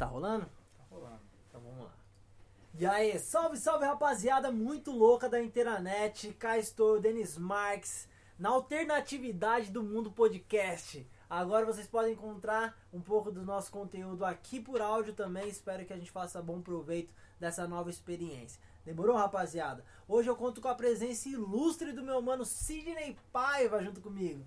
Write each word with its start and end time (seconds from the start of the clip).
Tá 0.00 0.06
rolando? 0.06 0.46
Tá 0.78 0.84
rolando. 0.90 1.20
Então 1.46 1.60
vamos 1.60 1.84
lá. 1.84 1.92
E 2.78 2.86
aí, 2.86 3.18
salve, 3.18 3.58
salve 3.58 3.84
rapaziada 3.84 4.50
muito 4.50 4.90
louca 4.90 5.28
da 5.28 5.42
internet. 5.42 6.32
Cá 6.38 6.56
estou, 6.56 6.98
Denis 6.98 7.36
Marques, 7.36 8.08
na 8.38 8.48
alternatividade 8.48 9.70
do 9.70 9.82
mundo 9.82 10.10
podcast. 10.10 11.06
Agora 11.28 11.66
vocês 11.66 11.86
podem 11.86 12.14
encontrar 12.14 12.80
um 12.90 13.02
pouco 13.02 13.30
do 13.30 13.44
nosso 13.44 13.70
conteúdo 13.70 14.24
aqui 14.24 14.58
por 14.58 14.80
áudio 14.80 15.12
também. 15.12 15.50
Espero 15.50 15.84
que 15.84 15.92
a 15.92 15.98
gente 15.98 16.10
faça 16.10 16.40
bom 16.40 16.62
proveito 16.62 17.12
dessa 17.38 17.68
nova 17.68 17.90
experiência. 17.90 18.58
Demorou, 18.86 19.16
rapaziada? 19.16 19.84
Hoje 20.08 20.30
eu 20.30 20.34
conto 20.34 20.62
com 20.62 20.68
a 20.68 20.74
presença 20.74 21.28
ilustre 21.28 21.92
do 21.92 22.02
meu 22.02 22.22
mano 22.22 22.46
Sidney 22.46 23.18
Paiva 23.30 23.84
junto 23.84 24.00
comigo. 24.00 24.46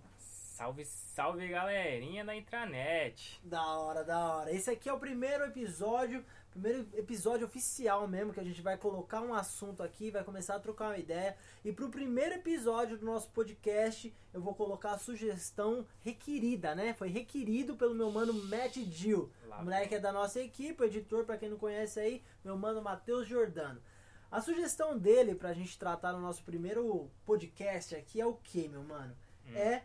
Salve, 0.53 0.85
salve 0.85 1.47
galerinha 1.47 2.23
da 2.23 2.35
intranet. 2.35 3.41
Da 3.43 3.75
hora, 3.75 4.03
da 4.03 4.35
hora. 4.35 4.51
Esse 4.51 4.69
aqui 4.69 4.87
é 4.87 4.93
o 4.93 4.99
primeiro 4.99 5.45
episódio, 5.45 6.23
primeiro 6.51 6.87
episódio 6.93 7.47
oficial 7.47 8.07
mesmo, 8.07 8.31
que 8.31 8.39
a 8.39 8.43
gente 8.43 8.61
vai 8.61 8.77
colocar 8.77 9.21
um 9.21 9.33
assunto 9.33 9.81
aqui, 9.81 10.11
vai 10.11 10.23
começar 10.23 10.55
a 10.55 10.59
trocar 10.59 10.89
uma 10.89 10.97
ideia. 10.99 11.35
E 11.65 11.71
pro 11.71 11.89
primeiro 11.89 12.35
episódio 12.35 12.99
do 12.99 13.03
nosso 13.03 13.31
podcast, 13.31 14.13
eu 14.31 14.41
vou 14.41 14.53
colocar 14.53 14.91
a 14.91 14.99
sugestão 14.99 15.87
requerida, 16.01 16.75
né? 16.75 16.93
Foi 16.93 17.09
requerido 17.09 17.75
pelo 17.75 17.95
meu 17.95 18.11
mano 18.11 18.31
Matt 18.31 18.77
Dill. 18.77 19.31
O 19.59 19.63
moleque 19.63 19.95
é 19.95 19.99
da 19.99 20.11
nossa 20.11 20.39
equipe, 20.39 20.83
o 20.83 20.85
editor, 20.85 21.25
pra 21.25 21.35
quem 21.35 21.49
não 21.49 21.57
conhece 21.57 21.99
aí, 21.99 22.23
meu 22.45 22.55
mano 22.55 22.79
Matheus 22.79 23.27
Jordano. 23.27 23.81
A 24.29 24.39
sugestão 24.39 24.99
dele 24.99 25.33
pra 25.33 25.51
gente 25.51 25.79
tratar 25.79 26.13
no 26.13 26.21
nosso 26.21 26.43
primeiro 26.43 27.09
podcast 27.25 27.95
aqui 27.95 28.21
é 28.21 28.25
o 28.27 28.35
que, 28.35 28.67
meu 28.67 28.83
mano? 28.83 29.15
Hum. 29.47 29.55
É 29.55 29.83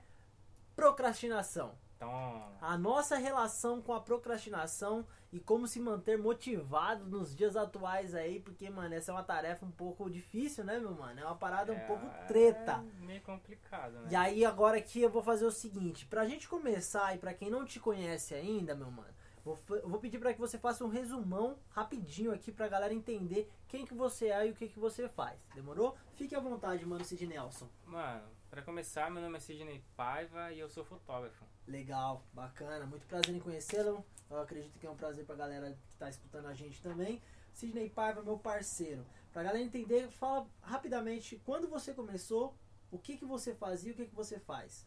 procrastinação. 0.83 1.75
Então, 1.97 2.57
A 2.61 2.79
nossa 2.79 3.17
relação 3.17 3.83
com 3.83 3.93
a 3.93 4.01
procrastinação 4.01 5.05
e 5.33 5.41
como 5.41 5.67
se 5.67 5.81
manter 5.81 6.17
motivado 6.17 7.05
nos 7.05 7.35
dias 7.35 7.57
atuais 7.57 8.15
aí, 8.15 8.39
porque, 8.39 8.71
mano, 8.71 8.95
essa 8.95 9.11
é 9.11 9.15
uma 9.15 9.25
tarefa 9.25 9.67
um 9.67 9.71
pouco 9.71 10.09
difícil, 10.09 10.65
né, 10.65 10.79
meu 10.79 10.93
mano? 10.93 11.19
É 11.19 11.25
uma 11.25 11.35
parada 11.35 11.73
um 11.73 11.77
é- 11.77 11.87
pouco 11.87 12.07
treta. 12.29 12.85
É 13.01 13.05
meio 13.05 13.21
complicado, 13.23 13.95
né? 13.95 14.09
E 14.13 14.15
aí, 14.17 14.45
agora 14.45 14.79
aqui 14.79 15.03
eu 15.03 15.11
vou 15.11 15.23
fazer 15.23 15.45
o 15.45 15.51
seguinte: 15.51 16.07
pra 16.07 16.25
gente 16.25 16.49
começar 16.49 17.15
e 17.17 17.19
pra 17.19 17.35
quem 17.35 17.51
não 17.51 17.65
te 17.65 17.81
conhece 17.81 18.33
ainda, 18.33 18.77
meu 18.77 18.91
mano, 18.93 19.13
vou 19.45 19.59
vou 19.85 19.99
pedir 19.99 20.19
pra 20.21 20.33
que 20.33 20.39
você 20.41 20.57
faça 20.57 20.85
um 20.85 20.89
resumão 20.89 21.59
rapidinho 21.71 22.33
aqui 22.33 22.53
pra 22.53 22.69
galera 22.69 22.95
entender 22.95 23.51
quem 23.67 23.85
que 23.85 23.95
você 23.95 24.29
é 24.29 24.47
e 24.47 24.51
o 24.53 24.55
que 24.55 24.69
que 24.69 24.79
você 24.79 25.09
faz. 25.09 25.37
Demorou? 25.53 25.97
Fique 26.15 26.35
à 26.37 26.41
vontade, 26.41 26.87
mano, 26.87 27.05
Sid 27.05 27.27
Nelson. 27.27 27.69
Mano, 27.87 28.23
pra 28.51 28.63
começar, 28.63 29.11
meu 29.11 29.23
nome 29.23 29.37
é 29.37 29.41
Sidney 29.41 29.85
Paiva 29.97 30.53
e 30.53 30.59
eu 30.59 30.69
sou 30.69 30.85
fotógrafo. 30.85 31.45
Legal, 31.67 32.25
bacana, 32.33 32.87
muito 32.87 33.07
prazer 33.07 33.35
em 33.35 33.41
conhecê-lo. 33.41 34.05
Eu 34.31 34.41
acredito 34.41 34.79
que 34.79 34.87
é 34.87 34.91
um 34.91 34.97
prazer 34.97 35.25
pra 35.25 35.35
galera 35.37 35.73
que 35.73 35.97
tá 35.99 36.09
escutando 36.09 36.47
a 36.47 36.55
gente 36.55 36.81
também. 36.83 37.21
Sidney 37.53 37.91
Paiva, 37.91 38.23
meu 38.23 38.39
parceiro. 38.39 39.05
Pra 39.33 39.43
galera 39.43 39.63
entender, 39.63 40.09
fala 40.11 40.49
rapidamente 40.63 41.37
quando 41.45 41.69
você 41.69 41.93
começou, 41.93 42.57
o 42.91 42.99
que 42.99 43.17
que 43.17 43.25
você 43.25 43.55
fazia 43.55 43.91
e 43.91 43.93
o 43.93 43.97
que 43.97 44.07
que 44.07 44.15
você 44.15 44.39
faz. 44.41 44.87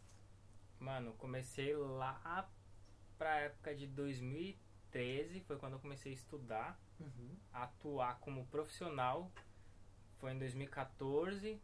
Mano, 0.80 1.14
comecei 1.14 1.76
lá 1.76 2.50
pra 3.18 3.36
época 3.42 3.76
de 3.76 3.86
2013, 3.86 5.40
foi 5.42 5.58
quando 5.58 5.74
eu 5.74 5.80
comecei 5.80 6.12
a 6.12 6.16
estudar, 6.16 6.80
Uhum. 7.00 7.36
a 7.54 7.64
atuar 7.64 8.20
como 8.20 8.46
profissional. 8.48 9.32
Foi 10.18 10.32
em 10.34 10.40
2014, 10.40 11.62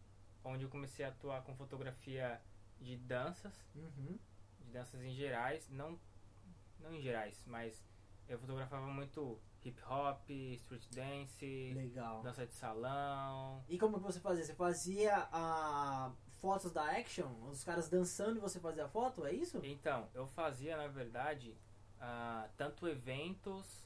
onde 0.47 0.63
eu 0.63 0.69
comecei 0.69 1.05
a 1.05 1.09
atuar 1.09 1.43
com 1.43 1.55
fotografia 1.55 2.41
de 2.79 2.95
danças. 2.97 3.53
Uhum. 3.75 4.17
de 4.59 4.71
danças 4.71 5.01
em 5.01 5.13
gerais, 5.13 5.69
não, 5.69 5.99
não 6.79 6.93
em 6.93 7.01
gerais, 7.01 7.43
mas 7.47 7.83
eu 8.27 8.37
fotografava 8.37 8.87
muito 8.87 9.39
hip 9.63 9.81
hop, 9.83 10.29
street 10.29 10.85
dance, 10.93 11.73
Legal. 11.73 12.21
dança 12.21 12.45
de 12.45 12.53
salão. 12.53 13.63
E 13.67 13.77
como 13.77 13.97
que 13.97 14.03
você 14.03 14.19
fazia? 14.19 14.43
Você 14.43 14.53
fazia 14.53 15.27
a 15.31 16.11
fotos 16.39 16.71
da 16.71 16.83
action, 16.91 17.27
os 17.49 17.63
caras 17.63 17.89
dançando 17.89 18.37
e 18.37 18.39
você 18.39 18.59
fazia 18.59 18.85
a 18.85 18.89
foto, 18.89 19.25
é 19.25 19.33
isso? 19.33 19.59
Então, 19.63 20.07
eu 20.13 20.27
fazia, 20.27 20.77
na 20.77 20.87
verdade, 20.87 21.57
ah, 21.99 22.47
tanto 22.55 22.87
eventos, 22.87 23.85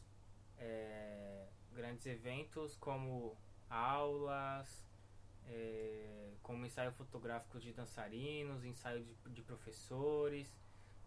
é, 0.58 1.48
grandes 1.72 2.06
eventos, 2.06 2.76
como 2.76 3.38
aulas, 3.70 4.84
é, 5.48 6.34
como 6.42 6.66
ensaio 6.66 6.92
fotográfico 6.92 7.60
de 7.60 7.74
dançarinos, 7.74 8.64
ensaio 8.64 9.04
de, 9.04 9.16
de 9.30 9.42
professores. 9.42 10.48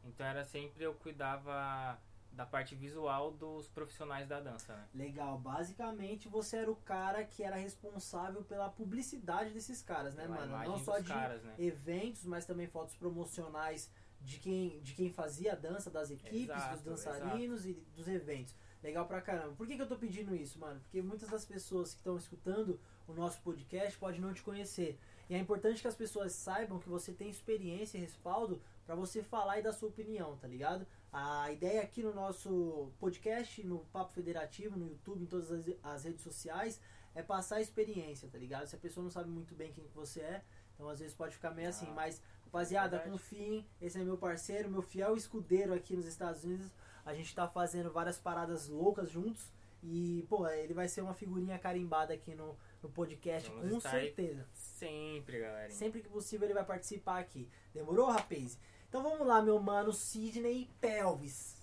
Então 0.05 0.27
era 0.27 0.45
sempre 0.45 0.85
eu 0.85 0.95
cuidava 0.95 1.99
da 2.35 2.45
parte 2.45 2.75
visual 2.75 3.31
dos 3.31 3.69
profissionais 3.69 4.29
da 4.29 4.41
dança, 4.41 4.75
né? 4.75 4.89
Legal, 4.95 5.39
basicamente 5.39 6.29
você 6.29 6.59
era 6.59 6.71
o 6.71 6.77
cara 6.77 7.25
que 7.25 7.43
era 7.43 7.57
responsável 7.57 8.43
pela 8.43 8.69
publicidade 8.69 9.51
desses 9.51 9.81
caras, 9.83 10.15
né, 10.15 10.25
Pela 10.25 10.47
mano? 10.47 10.73
Não 10.73 10.79
só 10.79 10.99
de 10.99 11.09
caras, 11.09 11.43
né? 11.43 11.55
eventos, 11.59 12.25
mas 12.25 12.45
também 12.45 12.67
fotos 12.67 12.95
promocionais 12.97 13.91
de 14.21 14.39
quem, 14.39 14.81
de 14.81 14.95
quem 14.95 15.13
fazia 15.13 15.53
a 15.53 15.55
dança, 15.55 15.91
das 15.91 16.11
equipes, 16.11 16.45
Exato, 16.45 16.75
dos 16.75 16.83
dançarinos 16.83 17.67
e 17.67 17.75
dos 17.95 18.09
eventos. 18.09 18.55
Legal 18.83 19.07
pra 19.07 19.21
caramba. 19.21 19.55
Por 19.55 19.67
que, 19.67 19.77
que 19.77 19.83
eu 19.83 19.89
tô 19.89 19.97
pedindo 19.97 20.35
isso, 20.35 20.59
mano? 20.59 20.81
Porque 20.81 21.01
muitas 21.01 21.29
das 21.31 21.45
pessoas 21.45 21.93
que 21.93 22.01
estão 22.01 22.17
escutando 22.17 22.81
o 23.07 23.13
nosso 23.13 23.41
podcast 23.43 23.99
podem 23.99 24.21
não 24.21 24.33
te 24.35 24.43
conhecer. 24.43 24.99
E 25.29 25.35
é 25.35 25.39
importante 25.39 25.81
que 25.81 25.89
as 25.89 25.95
pessoas 25.95 26.33
saibam 26.33 26.79
que 26.79 26.89
você 26.89 27.13
tem 27.13 27.31
experiência 27.31 27.97
e 27.97 28.01
respaldo 28.01 28.61
pra 28.85 28.95
você 28.95 29.23
falar 29.23 29.59
e 29.59 29.63
dar 29.63 29.73
sua 29.73 29.89
opinião, 29.89 30.37
tá 30.37 30.47
ligado? 30.47 30.87
A 31.13 31.51
ideia 31.51 31.81
aqui 31.83 32.03
no 32.03 32.13
nosso 32.13 32.91
podcast, 32.99 33.63
no 33.65 33.79
Papo 33.93 34.13
Federativo, 34.13 34.77
no 34.77 34.87
YouTube, 34.89 35.23
em 35.23 35.27
todas 35.27 35.51
as, 35.51 35.65
as 35.83 36.05
redes 36.05 36.23
sociais, 36.23 36.81
é 37.15 37.23
passar 37.23 37.57
a 37.57 37.61
experiência, 37.61 38.29
tá 38.29 38.37
ligado? 38.37 38.67
Se 38.67 38.75
a 38.77 38.79
pessoa 38.79 39.03
não 39.05 39.11
sabe 39.11 39.31
muito 39.31 39.55
bem 39.55 39.73
quem 39.73 39.85
que 39.87 39.95
você 39.95 40.21
é, 40.21 40.43
então 40.75 40.89
às 40.89 40.99
vezes 40.99 41.15
pode 41.15 41.35
ficar 41.35 41.53
meio 41.53 41.69
assim, 41.69 41.87
Ah, 41.89 41.95
mas 41.95 42.21
rapaziada, 42.45 42.99
verdade. 42.99 43.11
confiem, 43.13 43.67
esse 43.81 43.99
é 43.99 44.05
meu 44.05 44.19
parceiro, 44.19 44.69
meu 44.71 44.83
fiel 44.83 45.17
escudeiro 45.17 45.73
aqui 45.73 45.97
nos 45.97 46.05
Estados 46.07 46.45
Unidos. 46.45 46.71
A 47.07 47.15
gente 47.15 47.35
tá 47.35 47.47
fazendo 47.49 47.91
várias 47.93 48.19
paradas 48.19 48.69
loucas 48.69 49.09
juntos 49.11 49.53
e, 49.83 50.27
pô, 50.29 50.47
ele 50.49 50.75
vai 50.75 50.89
ser 50.89 51.03
uma 51.03 51.15
figurinha 51.15 51.59
carimbada 51.59 52.13
aqui 52.13 52.35
no, 52.35 52.57
no 52.85 52.91
podcast, 52.91 53.51
Vamos 53.51 53.71
com 53.71 53.81
certeza. 53.81 54.47
Sempre, 54.53 55.41
galera. 55.41 55.71
Sempre 55.71 56.03
que 56.03 56.09
possível 56.09 56.47
ele 56.47 56.55
vai 56.55 56.65
participar 56.65 57.19
aqui. 57.19 57.49
Demorou, 57.73 58.11
rapaz? 58.11 58.59
Então 58.89 59.03
vamos 59.03 59.27
lá, 59.27 59.41
meu 59.43 59.59
mano 59.61 59.93
Sidney 59.93 60.71
Pelvis. 60.81 61.57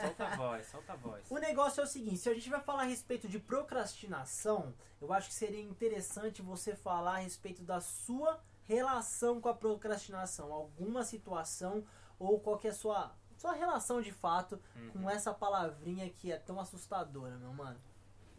Solta 0.00 0.24
a 0.26 0.36
voz, 0.36 0.66
solta 0.68 0.92
a 0.92 0.96
voz. 0.96 1.30
O 1.30 1.38
negócio 1.38 1.80
é 1.80 1.84
o 1.84 1.86
seguinte, 1.86 2.18
se 2.18 2.30
a 2.30 2.34
gente 2.34 2.48
vai 2.48 2.60
falar 2.60 2.82
a 2.82 2.86
respeito 2.86 3.28
de 3.28 3.38
procrastinação, 3.38 4.72
eu 5.00 5.12
acho 5.12 5.28
que 5.28 5.34
seria 5.34 5.60
interessante 5.60 6.40
você 6.40 6.74
falar 6.74 7.16
a 7.16 7.18
respeito 7.18 7.62
da 7.62 7.80
sua 7.80 8.40
relação 8.64 9.40
com 9.40 9.48
a 9.48 9.54
procrastinação, 9.54 10.52
alguma 10.52 11.04
situação 11.04 11.84
ou 12.18 12.40
qual 12.40 12.56
que 12.58 12.68
é 12.68 12.70
a 12.70 12.74
sua, 12.74 13.14
sua 13.36 13.52
relação 13.52 14.00
de 14.00 14.12
fato 14.12 14.58
Uhum. 14.76 14.90
com 15.02 15.10
essa 15.10 15.34
palavrinha 15.34 16.08
que 16.08 16.32
é 16.32 16.38
tão 16.38 16.58
assustadora, 16.60 17.36
meu 17.36 17.52
mano. 17.52 17.78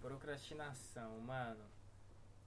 Procrastinação, 0.01 1.19
mano. 1.19 1.63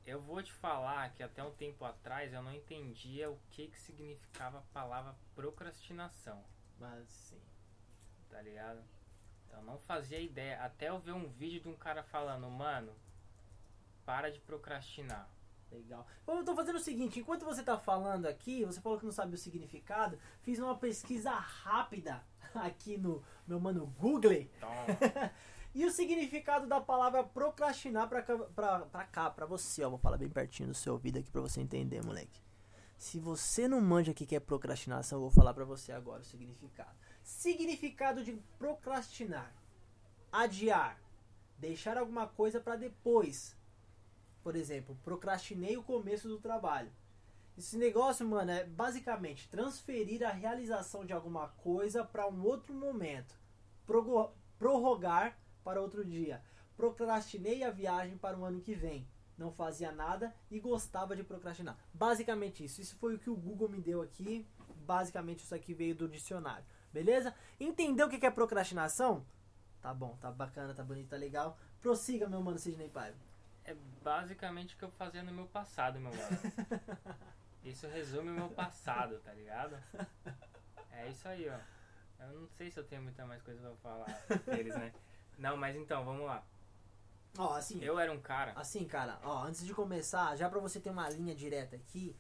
Eu 0.09 0.23
vou 0.23 0.43
te 0.43 0.51
falar 0.55 1.13
que 1.13 1.23
até 1.23 1.45
um 1.45 1.51
tempo 1.51 1.85
atrás 1.85 2.33
eu 2.33 2.43
não 2.43 2.55
entendia 2.55 3.31
o 3.31 3.39
que, 3.51 3.69
que 3.69 3.79
significava 3.79 4.57
a 4.57 4.73
palavra 4.73 5.15
procrastinação, 5.35 6.43
Mas 6.81 7.07
sim. 7.11 7.39
tá 8.31 8.41
ligado? 8.41 8.83
Eu 9.51 9.61
não 9.65 9.79
fazia 9.81 10.19
ideia. 10.19 10.65
Até 10.65 10.89
eu 10.89 10.99
ver 10.99 11.13
um 11.13 11.29
vídeo 11.29 11.61
de 11.61 11.69
um 11.69 11.77
cara 11.77 12.03
falando, 12.03 12.49
mano, 12.49 12.91
para 14.07 14.31
de 14.31 14.41
procrastinar. 14.41 15.29
Legal. 15.71 16.07
Eu 16.27 16.43
tô 16.43 16.57
fazendo 16.57 16.77
o 16.77 16.81
seguinte, 16.81 17.21
enquanto 17.21 17.45
você 17.45 17.63
tá 17.63 17.77
falando 17.77 18.25
aqui, 18.25 18.65
você 18.65 18.81
falou 18.81 18.99
que 18.99 19.05
não 19.05 19.13
sabe 19.13 19.35
o 19.35 19.39
significado, 19.39 20.19
fiz 20.41 20.59
uma 20.59 20.79
pesquisa 20.79 21.33
rápida 21.33 22.25
aqui 22.55 22.97
no 22.97 23.23
meu 23.47 23.61
mano 23.61 23.87
Google. 23.99 24.33
E 25.79 25.87
o 25.87 25.93
significado 25.93 26.67
da 26.67 26.81
palavra 26.81 27.23
procrastinar 27.23 28.09
pra, 28.09 28.21
cá- 28.21 28.37
pra, 28.37 28.81
pra 28.81 29.05
cá, 29.05 29.31
pra 29.31 29.47
você, 29.47 29.85
ó. 29.85 29.91
Vou 29.91 29.99
falar 30.01 30.19
bem 30.19 30.29
pertinho 30.29 30.71
do 30.71 30.75
seu 30.75 30.95
ouvido 30.95 31.21
aqui 31.21 31.31
pra 31.31 31.41
você 31.41 31.61
entender, 31.61 32.05
moleque. 32.05 32.43
Se 32.97 33.21
você 33.21 33.69
não 33.69 33.81
manja 33.81 34.11
o 34.11 34.15
que 34.15 34.35
é 34.35 34.41
procrastinação, 34.41 35.19
eu 35.19 35.21
vou 35.23 35.31
falar 35.31 35.55
pra 35.55 35.65
você 35.65 35.93
agora 35.93 36.23
o 36.23 36.25
significado. 36.25 36.99
Significado 37.23 38.25
de 38.25 38.33
procrastinar. 38.59 39.55
Adiar. 40.33 41.01
Deixar 41.61 41.97
alguma 41.97 42.27
coisa 42.27 42.59
pra 42.59 42.75
depois. 42.75 43.57
Por 44.43 44.57
exemplo, 44.57 44.99
procrastinei 45.05 45.77
o 45.77 45.85
começo 45.85 46.27
do 46.27 46.41
trabalho. 46.41 46.91
Esse 47.57 47.77
negócio, 47.79 48.27
mano, 48.27 48.51
é 48.51 48.65
basicamente 48.65 49.49
transferir 49.49 50.27
a 50.27 50.33
realização 50.33 51.05
de 51.07 51.13
alguma 51.13 51.51
coisa 51.51 52.05
pra 52.05 52.27
um 52.29 52.43
outro 52.43 52.75
momento. 52.75 53.39
Prorrogar 54.59 55.39
para 55.63 55.81
outro 55.81 56.05
dia. 56.05 56.43
Procrastinei 56.77 57.65
a 57.65 57.71
viagem 57.71 58.17
para 58.17 58.39
o 58.39 58.45
ano 58.45 58.61
que 58.61 58.75
vem. 58.75 59.09
Não 59.37 59.53
fazia 59.53 59.93
nada 59.93 60.35
e 60.51 60.59
gostava 60.59 61.15
de 61.15 61.23
procrastinar. 61.23 61.79
Basicamente 61.93 62.65
isso. 62.65 62.81
Isso 62.81 62.97
foi 62.97 63.15
o 63.15 63.19
que 63.19 63.31
o 63.31 63.37
Google 63.37 63.69
me 63.69 63.81
deu 63.81 64.03
aqui. 64.03 64.47
Basicamente 64.85 65.45
isso 65.45 65.55
aqui 65.55 65.75
veio 65.75 65.95
do 65.95 66.09
dicionário. 66.09 66.65
Beleza? 66.93 67.35
Entendeu 67.61 68.07
o 68.07 68.11
que 68.11 68.25
é 68.27 68.31
procrastinação? 68.31 69.25
Tá 69.81 69.95
bom, 69.95 70.17
tá 70.21 70.31
bacana, 70.31 70.75
tá 70.75 70.83
bonito, 70.83 71.11
tá 71.11 71.17
legal. 71.17 71.57
Prossiga, 71.81 72.29
meu 72.29 72.43
mano 72.43 72.59
Sidney 72.59 72.89
Paiva. 72.89 73.17
É 73.65 73.77
basicamente 74.03 74.75
o 74.75 74.79
que 74.79 74.85
eu 74.85 74.91
fazia 74.91 75.23
no 75.23 75.33
meu 75.33 75.47
passado, 75.47 76.01
meu 76.01 76.11
mano. 76.11 76.39
Isso 77.63 77.87
resume 77.87 78.31
o 78.31 78.35
meu 78.35 78.49
passado, 78.49 79.19
tá 79.21 79.33
ligado? 79.33 79.77
É 80.91 81.09
isso 81.09 81.29
aí, 81.29 81.49
ó. 81.49 82.25
Eu 82.25 82.41
não 82.41 82.49
sei 82.49 82.71
se 82.71 82.81
eu 82.81 82.85
tenho 82.85 83.03
muita 83.03 83.27
mais 83.27 83.43
coisa 83.43 83.61
pra 83.61 83.77
falar 83.77 84.07
deles, 84.47 84.75
né? 84.75 84.93
Não, 85.39 85.57
mas 85.57 85.77
então, 85.77 86.05
vamos 86.05 86.27
lá. 86.27 86.45
Ó, 87.39 87.55
assim, 87.55 87.81
Eu 87.83 87.99
era 87.99 88.13
um 88.13 88.21
cara. 88.21 88.53
assim, 88.57 88.85
cara, 88.85 89.21
ó, 89.23 89.45
antes 89.45 89.65
de 89.65 89.73
começar, 89.73 90.35
já 90.37 90.49
pra 90.49 90.59
você 90.59 90.81
ter 90.81 90.91
uma 90.91 91.09
linha 91.09 91.35
direta 91.35 91.77
aqui, 91.77 92.17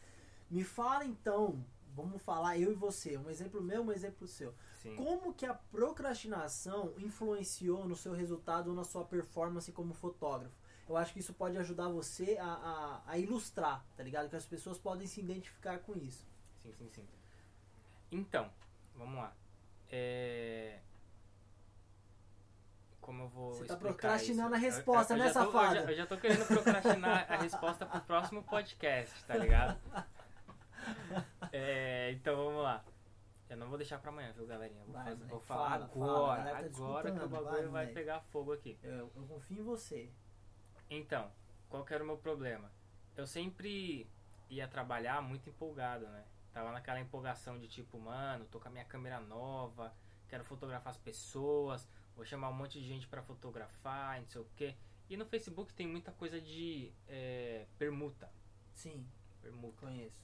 me 0.49 0.63
fala 0.63 1.05
então, 1.05 1.65
vamos 1.95 2.23
falar 2.23 2.57
eu 2.57 2.71
e 2.71 2.75
você, 2.75 3.19
um 3.19 3.29
exemplo 3.29 3.61
meu, 3.61 3.83
um 3.83 3.91
exemplo 3.91 4.29
seu. 4.29 4.55
Sim. 4.81 4.95
Como 4.95 5.35
que 5.35 5.45
a 5.45 5.55
procrastinação 5.55 6.95
influenciou 6.99 7.85
no 7.89 7.97
seu 7.97 8.13
resultado 8.13 8.69
ou 8.69 8.77
na 8.77 8.85
sua 8.85 9.05
performance 9.05 9.73
como 9.73 9.93
fotógrafo? 9.93 10.55
Eu 10.89 10.97
acho 10.97 11.13
que 11.13 11.19
isso 11.19 11.35
pode 11.35 11.59
ajudar 11.59 11.89
você 11.89 12.39
a, 12.41 12.47
a, 12.47 13.13
a 13.13 13.19
ilustrar, 13.19 13.85
tá 13.97 14.03
ligado? 14.03 14.31
Que 14.31 14.37
as 14.37 14.47
pessoas 14.47 14.79
podem 14.79 15.07
se 15.07 15.21
identificar 15.21 15.79
com 15.81 15.95
isso. 15.97 16.25
Sim, 16.63 16.73
sim, 16.73 16.89
sim. 16.95 17.07
Então, 18.11 18.49
vamos 18.95 19.17
lá. 19.17 19.37
É... 19.91 20.81
Como 23.09 23.23
eu 23.23 23.29
vou 23.29 23.55
Você 23.55 23.65
tá 23.65 23.75
procrastinando 23.75 24.55
isso? 24.55 24.67
a 24.67 24.69
resposta, 24.69 25.15
eu, 25.15 25.17
eu, 25.17 25.25
né, 25.25 25.31
eu 25.31 25.33
já 25.33 25.41
tô- 25.43 25.51
safado? 25.53 25.77
Eu 25.77 25.83
já, 25.83 25.91
eu 25.93 25.97
já 25.97 26.07
tô 26.07 26.19
querendo 26.19 26.47
procrastinar 26.47 27.33
a 27.33 27.37
resposta 27.37 27.87
pro 27.87 28.01
próximo 28.03 28.43
podcast, 28.43 29.25
tá 29.25 29.35
ligado? 29.35 29.81
É, 31.51 32.11
então 32.13 32.37
vamos 32.37 32.63
lá. 32.63 32.85
Eu 33.49 33.57
não 33.57 33.71
vou 33.71 33.79
deixar 33.79 33.99
pra 33.99 34.11
amanhã, 34.11 34.31
viu, 34.33 34.47
galerinha? 34.47 34.85
Vou, 34.85 34.93
Vai, 34.93 35.05
fazer- 35.05 35.15
moleque, 35.17 35.31
vou 35.31 35.41
falar 35.41 35.71
fala, 35.71 35.89
fala, 35.89 36.05
agora, 36.05 36.37
galera 36.37 36.69
tá 36.69 36.77
agora 36.77 37.13
que 37.13 37.19
o 37.25 37.29
bagulho 37.31 37.71
vai, 37.71 37.87
vai, 37.87 37.95
pegar 37.95 38.21
fogo 38.21 38.53
aqui. 38.53 38.79
Eu, 38.83 39.11
eu 39.17 39.27
confio 39.27 39.59
em 39.61 39.65
você. 39.65 40.11
Então, 40.91 41.33
qual 41.71 41.87
que 41.87 41.95
era 41.95 42.05
o 42.05 42.07
meu 42.07 42.19
problema? 42.19 42.71
Eu 43.17 43.27
sempre 43.27 44.07
ia 44.51 44.69
trabalhar 44.69 45.23
muito 45.23 45.49
empolgado, 45.49 46.07
né? 46.09 46.27
Tava 46.53 46.73
naquela 46.73 47.01
empolgação 47.01 47.59
de 47.59 47.69
tipo, 47.69 47.99
mano, 47.99 48.45
tô 48.51 48.61
com 48.61 48.69
a 48.69 48.71
minha 48.71 48.85
câmera 48.85 49.19
nova, 49.19 49.95
quero 50.29 50.45
fotografar 50.45 50.91
as 50.91 50.99
pessoas, 50.99 51.89
vou 52.19 52.27
chamar 52.27 52.51
um 52.51 52.53
monte 52.53 52.81
de 52.81 52.87
gente 52.87 53.07
pra 53.07 53.23
fotografar, 53.23 54.21
não 54.21 54.29
sei 54.29 54.41
o 54.41 54.47
quê. 54.57 54.75
E 55.09 55.17
no 55.17 55.25
Facebook 55.25 55.73
tem 55.73 55.87
muita 55.87 56.11
coisa 56.11 56.41
de 56.41 56.93
é, 57.07 57.65
permuta. 57.79 58.29
Sim, 58.75 59.07
Permuta. 59.41 59.87
conheço. 59.87 60.21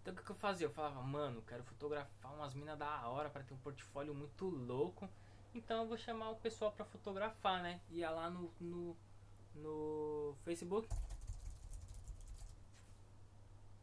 Então 0.00 0.14
o 0.14 0.16
que, 0.16 0.22
que 0.22 0.30
eu 0.30 0.36
fazia? 0.36 0.68
Eu 0.68 0.70
falava, 0.70 1.02
mano, 1.02 1.42
quero 1.42 1.64
fotografar 1.64 2.32
umas 2.32 2.54
minas 2.54 2.78
da 2.78 3.08
hora 3.08 3.28
pra 3.28 3.42
ter 3.42 3.52
um 3.52 3.58
portfólio 3.58 4.14
muito 4.14 4.48
louco. 4.48 5.10
Então 5.52 5.82
eu 5.82 5.88
vou 5.88 5.98
chamar 5.98 6.30
o 6.30 6.36
pessoal 6.36 6.70
pra 6.70 6.84
fotografar, 6.84 7.60
né? 7.62 7.80
Ia 7.90 8.10
lá 8.10 8.30
no, 8.30 8.50
no, 8.60 8.96
no 9.56 10.36
Facebook. 10.44 10.88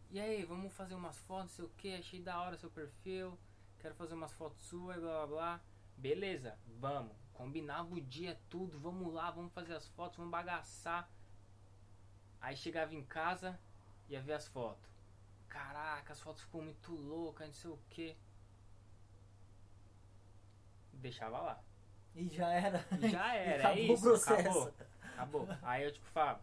E 0.09 0.21
aí, 0.21 0.45
vamos 0.45 0.73
fazer 0.73 0.95
umas 0.95 1.17
fotos, 1.19 1.49
não 1.49 1.55
sei 1.57 1.65
o 1.65 1.69
que, 1.77 1.95
achei 1.95 2.21
da 2.21 2.41
hora 2.41 2.57
seu 2.57 2.69
perfil, 2.69 3.37
quero 3.77 3.93
fazer 3.93 4.13
umas 4.13 4.31
fotos 4.31 4.61
suas 4.61 4.95
e 4.95 5.01
blá 5.01 5.25
blá 5.25 5.27
blá. 5.27 5.61
Beleza, 5.97 6.57
vamos. 6.79 7.15
Combinava 7.33 7.93
o 7.93 7.99
dia 8.01 8.39
tudo, 8.49 8.79
vamos 8.79 9.13
lá, 9.13 9.29
vamos 9.31 9.51
fazer 9.53 9.73
as 9.75 9.87
fotos, 9.89 10.17
vamos 10.17 10.31
bagaçar. 10.31 11.09
Aí 12.39 12.55
chegava 12.55 12.93
em 12.93 13.03
casa, 13.03 13.59
ia 14.07 14.21
ver 14.21 14.33
as 14.33 14.47
fotos. 14.47 14.87
Caraca, 15.49 16.13
as 16.13 16.21
fotos 16.21 16.43
ficou 16.43 16.61
muito 16.61 16.93
loucas, 16.93 17.47
não 17.47 17.53
sei 17.53 17.71
o 17.71 17.79
que. 17.89 18.17
Deixava 20.93 21.39
lá. 21.39 21.59
E 22.15 22.27
já 22.29 22.49
era. 22.51 22.85
E 22.99 23.09
já 23.09 23.33
era, 23.35 23.63
acabou 23.69 23.83
é 23.83 23.89
o 23.89 23.93
isso, 23.93 24.03
processo. 24.03 24.39
acabou. 24.49 24.73
Acabou. 25.13 25.47
Aí 25.63 25.83
eu 25.83 25.91
tipo 25.91 26.05
falo, 26.07 26.39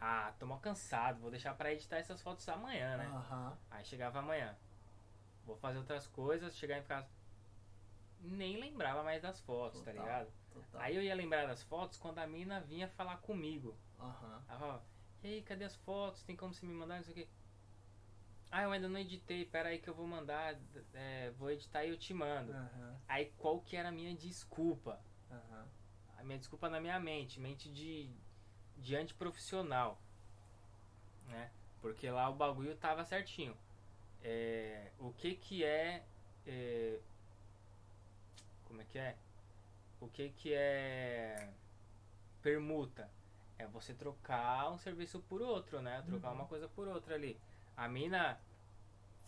ah, 0.00 0.32
tô 0.38 0.46
mal 0.46 0.58
cansado, 0.60 1.20
vou 1.20 1.30
deixar 1.30 1.54
pra 1.54 1.72
editar 1.72 1.96
essas 1.98 2.20
fotos 2.20 2.46
amanhã, 2.48 2.96
né? 2.96 3.06
Aham. 3.06 3.56
Aí 3.70 3.84
chegava 3.84 4.18
amanhã. 4.18 4.54
Vou 5.46 5.56
fazer 5.56 5.78
outras 5.78 6.06
coisas, 6.06 6.56
chegar 6.56 6.78
em 6.78 6.82
casa. 6.84 7.08
Nem 8.24 8.56
lembrava 8.58 9.02
mais 9.02 9.22
das 9.22 9.40
fotos, 9.40 9.80
tá 9.82 9.90
Total. 9.90 10.06
ligado? 10.06 10.32
Total. 10.52 10.80
Aí 10.80 10.96
eu 10.96 11.02
ia 11.02 11.14
lembrar 11.14 11.46
das 11.46 11.62
fotos 11.62 11.98
quando 11.98 12.18
a 12.18 12.26
mina 12.26 12.60
vinha 12.60 12.88
falar 12.88 13.18
comigo. 13.18 13.76
Aham. 13.98 14.42
Ela 14.48 14.58
falava, 14.58 14.84
e 15.22 15.26
aí, 15.26 15.42
cadê 15.42 15.64
as 15.64 15.76
fotos? 15.76 16.22
Tem 16.22 16.36
como 16.36 16.52
você 16.52 16.66
me 16.66 16.74
mandar? 16.74 16.96
Não 16.96 17.04
sei 17.04 17.12
o 17.12 17.16
quê. 17.16 17.28
Ah, 18.50 18.62
eu 18.62 18.72
ainda 18.72 18.88
não 18.88 19.00
editei, 19.00 19.44
pera 19.44 19.70
aí 19.70 19.78
que 19.78 19.88
eu 19.88 19.94
vou 19.94 20.06
mandar, 20.06 20.56
é, 20.92 21.30
vou 21.38 21.50
editar 21.50 21.84
e 21.84 21.88
eu 21.90 21.96
te 21.96 22.14
mando. 22.14 22.52
Aham. 22.52 23.00
Aí 23.08 23.32
qual 23.38 23.60
que 23.60 23.76
era 23.76 23.88
a 23.88 23.92
minha 23.92 24.14
desculpa? 24.14 25.00
Aham. 25.30 25.66
A 26.18 26.22
minha 26.22 26.38
desculpa 26.38 26.68
na 26.68 26.80
minha 26.80 27.00
mente, 27.00 27.40
mente 27.40 27.68
de, 27.68 28.10
de 28.76 28.94
antiprofissional. 28.94 30.00
Né? 31.26 31.50
Porque 31.80 32.08
lá 32.08 32.28
o 32.28 32.34
bagulho 32.34 32.76
tava 32.76 33.04
certinho. 33.04 33.56
É, 34.22 34.92
o 34.98 35.12
que 35.12 35.34
que 35.34 35.64
é, 35.64 36.04
é. 36.46 37.00
Como 38.74 38.82
é 38.82 38.86
que 38.86 38.98
é? 38.98 39.14
O 40.00 40.08
que 40.08 40.30
que 40.30 40.52
é. 40.52 41.48
Permuta? 42.42 43.08
É 43.56 43.68
você 43.68 43.94
trocar 43.94 44.68
um 44.72 44.78
serviço 44.78 45.20
por 45.20 45.40
outro, 45.40 45.80
né? 45.80 46.02
Trocar 46.04 46.30
Uhum. 46.30 46.34
uma 46.34 46.46
coisa 46.46 46.66
por 46.68 46.88
outra 46.88 47.14
ali. 47.14 47.38
A 47.76 47.86
mina 47.86 48.36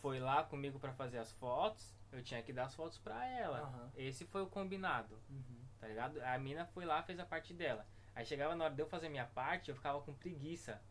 foi 0.01 0.19
lá 0.19 0.43
comigo 0.43 0.77
pra 0.79 0.91
fazer 0.91 1.17
as 1.19 1.31
fotos, 1.31 1.95
eu 2.11 2.21
tinha 2.21 2.43
que 2.43 2.51
dar 2.51 2.65
as 2.65 2.75
fotos 2.75 2.97
pra 2.97 3.25
ela. 3.25 3.59
Aham. 3.61 3.89
Esse 3.95 4.25
foi 4.25 4.41
o 4.41 4.47
combinado 4.47 5.17
Uhum. 5.29 5.65
tá 5.79 5.87
ligado? 5.87 6.19
A 6.21 6.37
mina 6.37 6.65
foi 6.65 6.83
lá, 6.83 7.01
fez 7.01 7.17
a 7.17 7.25
parte 7.25 7.53
dela. 7.53 7.85
Aí 8.13 8.25
chegava 8.25 8.53
na 8.53 8.65
hora 8.65 8.75
de 8.75 8.81
eu 8.81 8.87
fazer 8.87 9.07
minha 9.07 9.27
parte, 9.27 9.69
eu 9.69 9.75
ficava 9.75 10.01
com 10.01 10.13
preguiça. 10.13 10.81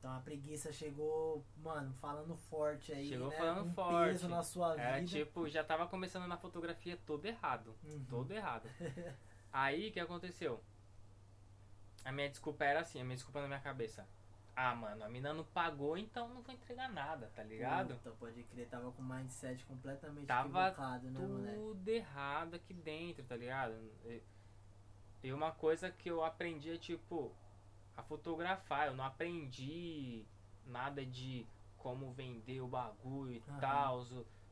Então 0.00 0.16
a 0.16 0.20
preguiça 0.20 0.72
chegou, 0.72 1.44
mano, 1.62 1.92
falando 2.00 2.34
forte 2.34 2.90
aí. 2.90 3.06
Chegou 3.06 3.28
né? 3.28 3.36
falando 3.36 3.66
um 3.66 3.74
forte. 3.74 4.08
peso 4.12 4.28
na 4.28 4.42
sua 4.42 4.70
vida. 4.70 4.82
Era 4.82 5.04
tipo, 5.04 5.46
já 5.46 5.62
tava 5.62 5.86
começando 5.86 6.26
na 6.26 6.38
fotografia 6.38 6.98
todo 7.06 7.26
errado. 7.26 7.76
Uhum. 7.84 8.06
Todo 8.08 8.32
errado. 8.32 8.66
Aí 9.52 9.90
o 9.90 9.92
que 9.92 10.00
aconteceu? 10.00 10.58
A 12.02 12.10
minha 12.10 12.30
desculpa 12.30 12.64
era 12.64 12.80
assim, 12.80 12.98
a 12.98 13.04
minha 13.04 13.14
desculpa 13.14 13.42
na 13.42 13.46
minha 13.46 13.60
cabeça. 13.60 14.08
Ah, 14.56 14.74
mano, 14.74 15.04
a 15.04 15.08
mina 15.08 15.34
não 15.34 15.44
pagou, 15.44 15.98
então 15.98 16.28
não 16.28 16.40
vou 16.40 16.54
entregar 16.54 16.88
nada, 16.90 17.30
tá 17.36 17.42
ligado? 17.42 17.94
Puta, 17.96 18.10
pode 18.18 18.42
crer, 18.44 18.68
tava 18.68 18.90
com 18.92 19.02
o 19.02 19.04
mindset 19.04 19.64
completamente 19.66 20.26
Tava 20.26 20.70
né? 21.40 21.54
Tudo 21.54 21.88
errado 21.88 22.54
aqui 22.54 22.72
dentro, 22.72 23.22
tá 23.24 23.36
ligado? 23.36 23.74
E- 24.06 24.22
E 25.22 25.30
uma 25.32 25.52
coisa 25.52 25.90
que 25.90 26.10
eu 26.10 26.24
aprendi 26.24 26.70
é 26.70 26.78
tipo 26.78 27.30
a 28.00 28.02
fotografar. 28.02 28.88
Eu 28.88 28.94
não 28.94 29.04
aprendi 29.04 30.24
nada 30.66 31.04
de 31.04 31.46
como 31.78 32.10
vender 32.12 32.60
o 32.60 32.66
bagulho 32.66 33.32
e 33.32 33.42
Aham. 33.48 33.60
tal, 33.60 34.06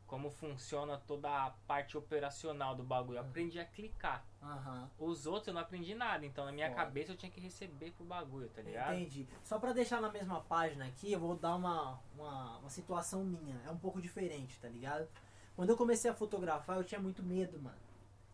como 0.06 0.30
funciona 0.30 0.96
toda 0.96 1.28
a 1.28 1.50
parte 1.66 1.98
operacional 1.98 2.74
do 2.74 2.82
bagulho. 2.82 3.16
Eu 3.18 3.20
Aham. 3.22 3.30
aprendi 3.30 3.58
a 3.60 3.64
clicar. 3.64 4.24
Aham. 4.42 4.88
Os 4.98 5.26
outros 5.26 5.48
eu 5.48 5.54
não 5.54 5.60
aprendi 5.60 5.94
nada, 5.94 6.24
então 6.24 6.46
na 6.46 6.52
minha 6.52 6.70
Foda. 6.70 6.82
cabeça 6.84 7.12
eu 7.12 7.16
tinha 7.16 7.30
que 7.30 7.40
receber 7.40 7.92
pro 7.92 8.04
bagulho, 8.06 8.48
tá 8.48 8.62
ligado? 8.62 8.94
Entendi. 8.94 9.28
Só 9.42 9.58
pra 9.58 9.72
deixar 9.72 10.00
na 10.00 10.10
mesma 10.10 10.40
página 10.40 10.86
aqui, 10.86 11.12
eu 11.12 11.20
vou 11.20 11.36
dar 11.36 11.56
uma, 11.56 12.00
uma, 12.14 12.58
uma 12.58 12.70
situação 12.70 13.22
minha. 13.24 13.60
É 13.66 13.70
um 13.70 13.78
pouco 13.78 14.00
diferente, 14.00 14.58
tá 14.58 14.68
ligado? 14.68 15.06
Quando 15.54 15.70
eu 15.70 15.76
comecei 15.76 16.10
a 16.10 16.14
fotografar, 16.14 16.76
eu 16.76 16.84
tinha 16.84 17.00
muito 17.00 17.22
medo, 17.22 17.60
mano. 17.60 17.76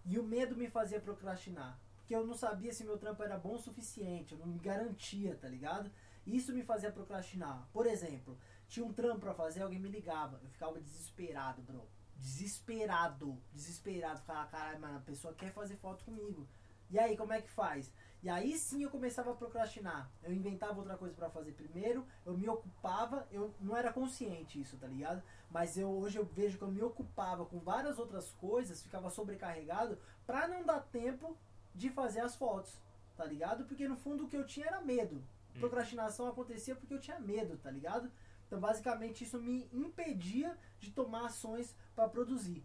E 0.05 0.19
o 0.19 0.23
medo 0.23 0.55
me 0.55 0.69
fazia 0.69 1.01
procrastinar. 1.01 1.79
Porque 2.05 2.15
eu 2.15 2.27
não 2.27 2.35
sabia 2.35 2.71
se 2.71 2.85
meu 2.85 2.99
trampo 2.99 3.23
era 3.23 3.39
bom 3.39 3.55
o 3.55 3.59
suficiente, 3.59 4.33
eu 4.33 4.39
não 4.39 4.47
me 4.47 4.59
garantia, 4.59 5.39
tá 5.41 5.49
ligado? 5.49 5.91
Isso 6.27 6.53
me 6.53 6.63
fazia 6.63 6.93
procrastinar. 6.93 7.67
Por 7.73 7.87
exemplo, 7.87 8.39
tinha 8.69 8.85
um 8.85 8.93
trampo 8.93 9.21
pra 9.21 9.33
fazer, 9.33 9.63
alguém 9.63 9.81
me 9.81 9.89
ligava. 9.89 10.39
Eu 10.43 10.51
ficava 10.51 10.79
desesperado, 10.79 11.63
bro. 11.63 11.89
Desesperado. 12.19 13.41
Desesperado. 13.55 14.21
Ficava, 14.21 14.47
caralho, 14.51 14.81
mano, 14.81 14.99
a 14.99 15.01
pessoa 15.01 15.33
quer 15.33 15.51
fazer 15.51 15.77
foto 15.77 16.05
comigo. 16.05 16.47
E 16.91 16.99
aí, 16.99 17.17
como 17.17 17.33
é 17.33 17.41
que 17.41 17.51
faz? 17.51 17.91
E 18.23 18.29
aí 18.29 18.59
sim 18.59 18.83
eu 18.83 18.91
começava 18.91 19.31
a 19.31 19.35
procrastinar. 19.35 20.11
Eu 20.23 20.33
inventava 20.35 20.79
outra 20.79 20.99
coisa 20.99 21.15
pra 21.15 21.31
fazer 21.31 21.53
primeiro, 21.53 22.07
eu 22.27 22.37
me 22.37 22.47
ocupava, 22.51 23.27
eu 23.31 23.55
não 23.59 23.75
era 23.75 23.91
consciente 23.91 24.61
isso, 24.61 24.77
tá 24.77 24.87
ligado? 24.87 25.23
Mas 25.51 25.79
eu 25.79 25.89
hoje 25.89 26.19
eu 26.19 26.25
vejo 26.27 26.59
que 26.59 26.65
eu 26.65 26.71
me 26.71 26.83
ocupava 26.83 27.47
com 27.47 27.59
várias 27.59 27.99
outras 27.99 28.31
coisas, 28.33 28.83
ficava 28.83 29.09
sobrecarregado 29.09 29.99
pra 30.27 30.47
não 30.47 30.65
dar 30.65 30.81
tempo 30.81 31.37
de 31.75 31.91
fazer 31.91 32.21
as 32.21 32.37
fotos, 32.37 32.81
tá 33.17 33.25
ligado? 33.25 33.65
Porque 33.65 33.89
no 33.89 33.97
fundo 33.97 34.25
o 34.25 34.29
que 34.29 34.37
eu 34.37 34.47
tinha 34.47 34.67
era 34.67 34.81
medo. 34.81 35.17
Hum. 35.17 35.61
Procrastinação 35.61 36.29
acontecia 36.29 36.75
porque 36.75 36.95
eu 36.95 37.01
tinha 37.01 37.19
medo, 37.19 37.57
tá 37.59 37.71
ligado? 37.71 38.11
Então 38.47 38.61
basicamente 38.61 39.25
isso 39.25 39.41
me 39.41 39.69
impedia 39.73 40.57
de 40.79 40.91
tomar 40.91 41.27
ações 41.27 41.75
pra 41.95 42.09
produzir. 42.09 42.65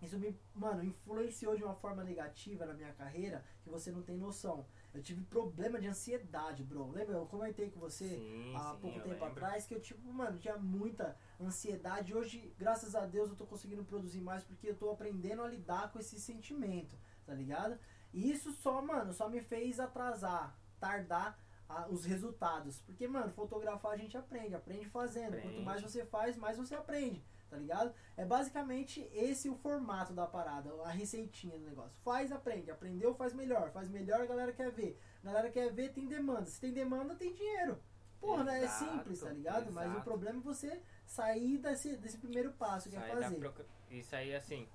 Isso 0.00 0.18
me, 0.18 0.36
mano, 0.52 0.82
influenciou 0.82 1.56
de 1.56 1.62
uma 1.62 1.76
forma 1.76 2.02
negativa 2.02 2.66
na 2.66 2.74
minha 2.74 2.92
carreira 2.92 3.44
que 3.62 3.70
você 3.70 3.92
não 3.92 4.02
tem 4.02 4.18
noção. 4.18 4.66
Eu 4.92 5.00
tive 5.00 5.22
problema 5.22 5.78
de 5.80 5.86
ansiedade, 5.86 6.64
bro. 6.64 6.90
Lembra? 6.90 7.16
Eu 7.16 7.26
comentei 7.26 7.70
com 7.70 7.78
você 7.78 8.08
Sim, 8.08 8.52
há 8.56 8.72
sim, 8.74 8.80
pouco 8.80 8.96
tempo 8.98 9.10
lembro. 9.10 9.26
atrás 9.26 9.64
que 9.64 9.72
eu, 9.74 9.80
tipo, 9.80 10.12
mano, 10.12 10.38
tinha 10.40 10.56
muita 10.56 11.16
ansiedade. 11.40 12.12
Hoje, 12.14 12.52
graças 12.58 12.96
a 12.96 13.06
Deus, 13.06 13.30
eu 13.30 13.36
tô 13.36 13.46
conseguindo 13.46 13.84
produzir 13.84 14.20
mais 14.20 14.42
porque 14.42 14.70
eu 14.70 14.74
tô 14.76 14.90
aprendendo 14.90 15.40
a 15.42 15.48
lidar 15.48 15.92
com 15.92 16.00
esse 16.00 16.20
sentimento, 16.20 16.98
tá 17.24 17.32
ligado? 17.32 17.78
E 18.12 18.30
isso 18.30 18.52
só, 18.52 18.80
mano, 18.82 19.12
só 19.12 19.28
me 19.28 19.40
fez 19.40 19.80
atrasar, 19.80 20.56
tardar 20.78 21.38
a- 21.68 21.86
os 21.88 22.04
resultados. 22.04 22.80
Porque, 22.82 23.08
mano, 23.08 23.32
fotografar 23.32 23.92
a 23.92 23.96
gente 23.96 24.16
aprende, 24.16 24.54
aprende 24.54 24.86
fazendo. 24.90 25.34
Aprende. 25.34 25.48
Quanto 25.54 25.62
mais 25.64 25.82
você 25.82 26.04
faz, 26.04 26.36
mais 26.36 26.58
você 26.58 26.74
aprende, 26.74 27.24
tá 27.48 27.56
ligado? 27.56 27.94
É 28.16 28.24
basicamente 28.24 29.08
esse 29.14 29.48
o 29.48 29.54
formato 29.56 30.12
da 30.12 30.26
parada, 30.26 30.70
a 30.84 30.90
receitinha 30.90 31.58
do 31.58 31.64
negócio. 31.64 31.98
Faz, 32.04 32.30
aprende. 32.30 32.70
Aprendeu, 32.70 33.14
faz 33.14 33.32
melhor. 33.32 33.70
Faz 33.70 33.88
melhor, 33.88 34.20
a 34.20 34.26
galera 34.26 34.52
quer 34.52 34.70
ver. 34.70 35.00
A 35.22 35.26
galera 35.26 35.50
quer 35.50 35.72
ver, 35.72 35.92
tem 35.94 36.06
demanda. 36.06 36.44
Se 36.46 36.60
tem 36.60 36.72
demanda, 36.72 37.14
tem 37.14 37.32
dinheiro. 37.32 37.78
Porra, 38.20 38.44
né? 38.44 38.60
É 38.60 38.64
Exato, 38.64 38.84
simples, 38.92 39.20
tá 39.20 39.30
ligado? 39.30 39.72
Mas 39.72 39.86
o 39.86 39.90
exato. 39.92 40.04
problema 40.04 40.38
é 40.38 40.42
você 40.42 40.80
sair 41.06 41.58
desse, 41.58 41.96
desse 41.96 42.18
primeiro 42.18 42.52
passo 42.52 42.88
que 42.90 42.94
é 42.96 43.00
fazer. 43.00 43.36
procra- 43.36 43.66
Isso 43.90 44.14
aí, 44.14 44.32
assim. 44.34 44.68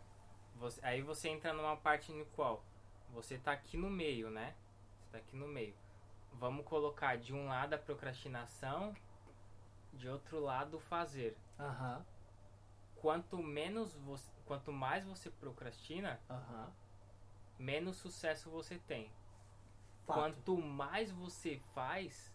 você- 0.56 0.82
Aí 0.84 1.02
você 1.02 1.30
entra 1.30 1.54
numa 1.54 1.78
parte 1.78 2.12
no 2.12 2.26
qual 2.28 2.66
você 3.10 3.38
tá 3.38 3.52
aqui 3.52 3.78
no 3.78 3.90
meio, 3.90 4.30
né? 4.30 4.56
Você 5.00 5.12
tá 5.12 5.18
aqui 5.18 5.36
no 5.36 5.48
meio. 5.48 5.76
Vamos 6.34 6.66
colocar 6.66 7.18
de 7.18 7.34
um 7.34 7.48
lado 7.48 7.74
a 7.74 7.78
procrastinação, 7.78 8.96
de 9.94 10.08
outro 10.08 10.40
lado 10.40 10.78
o 10.78 10.80
fazer. 10.80 11.38
Aham, 11.60 12.06
Quanto 12.96 13.38
menos 13.38 13.94
você, 13.94 14.32
quanto 14.46 14.72
mais 14.74 15.06
você 15.06 15.30
procrastina, 15.30 16.20
aham. 16.30 16.72
menos 17.58 17.98
sucesso 17.98 18.50
você 18.50 18.80
tem. 18.80 19.12
Fato. 20.06 20.20
Quanto 20.20 20.58
mais 20.58 21.12
você 21.12 21.60
faz, 21.74 22.34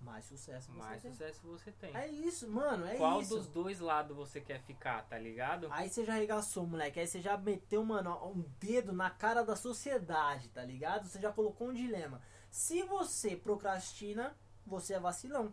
Mais 0.00 0.24
sucesso 0.24 0.72
você 0.72 0.78
mais 0.78 1.02
tem. 1.02 1.12
sucesso 1.12 1.40
você 1.46 1.70
tem. 1.72 1.94
É 1.94 2.08
isso, 2.08 2.48
mano, 2.48 2.86
é 2.86 2.96
Qual 2.96 3.20
isso. 3.20 3.36
dos 3.36 3.46
dois 3.48 3.80
lados 3.80 4.16
você 4.16 4.40
quer 4.40 4.60
ficar, 4.62 5.02
tá 5.02 5.18
ligado? 5.18 5.68
Aí 5.70 5.88
você 5.90 6.04
já 6.04 6.14
arregaçou, 6.14 6.66
moleque. 6.66 6.98
Aí 6.98 7.06
você 7.06 7.20
já 7.20 7.36
meteu, 7.36 7.84
mano, 7.84 8.10
um 8.28 8.42
dedo 8.58 8.92
na 8.92 9.10
cara 9.10 9.42
da 9.42 9.54
sociedade, 9.54 10.48
tá 10.48 10.64
ligado? 10.64 11.06
Você 11.06 11.20
já 11.20 11.30
colocou 11.30 11.68
um 11.68 11.74
dilema. 11.74 12.20
Se 12.50 12.82
você 12.82 13.36
procrastina, 13.36 14.34
você 14.66 14.94
é 14.94 15.00
vacilão. 15.00 15.52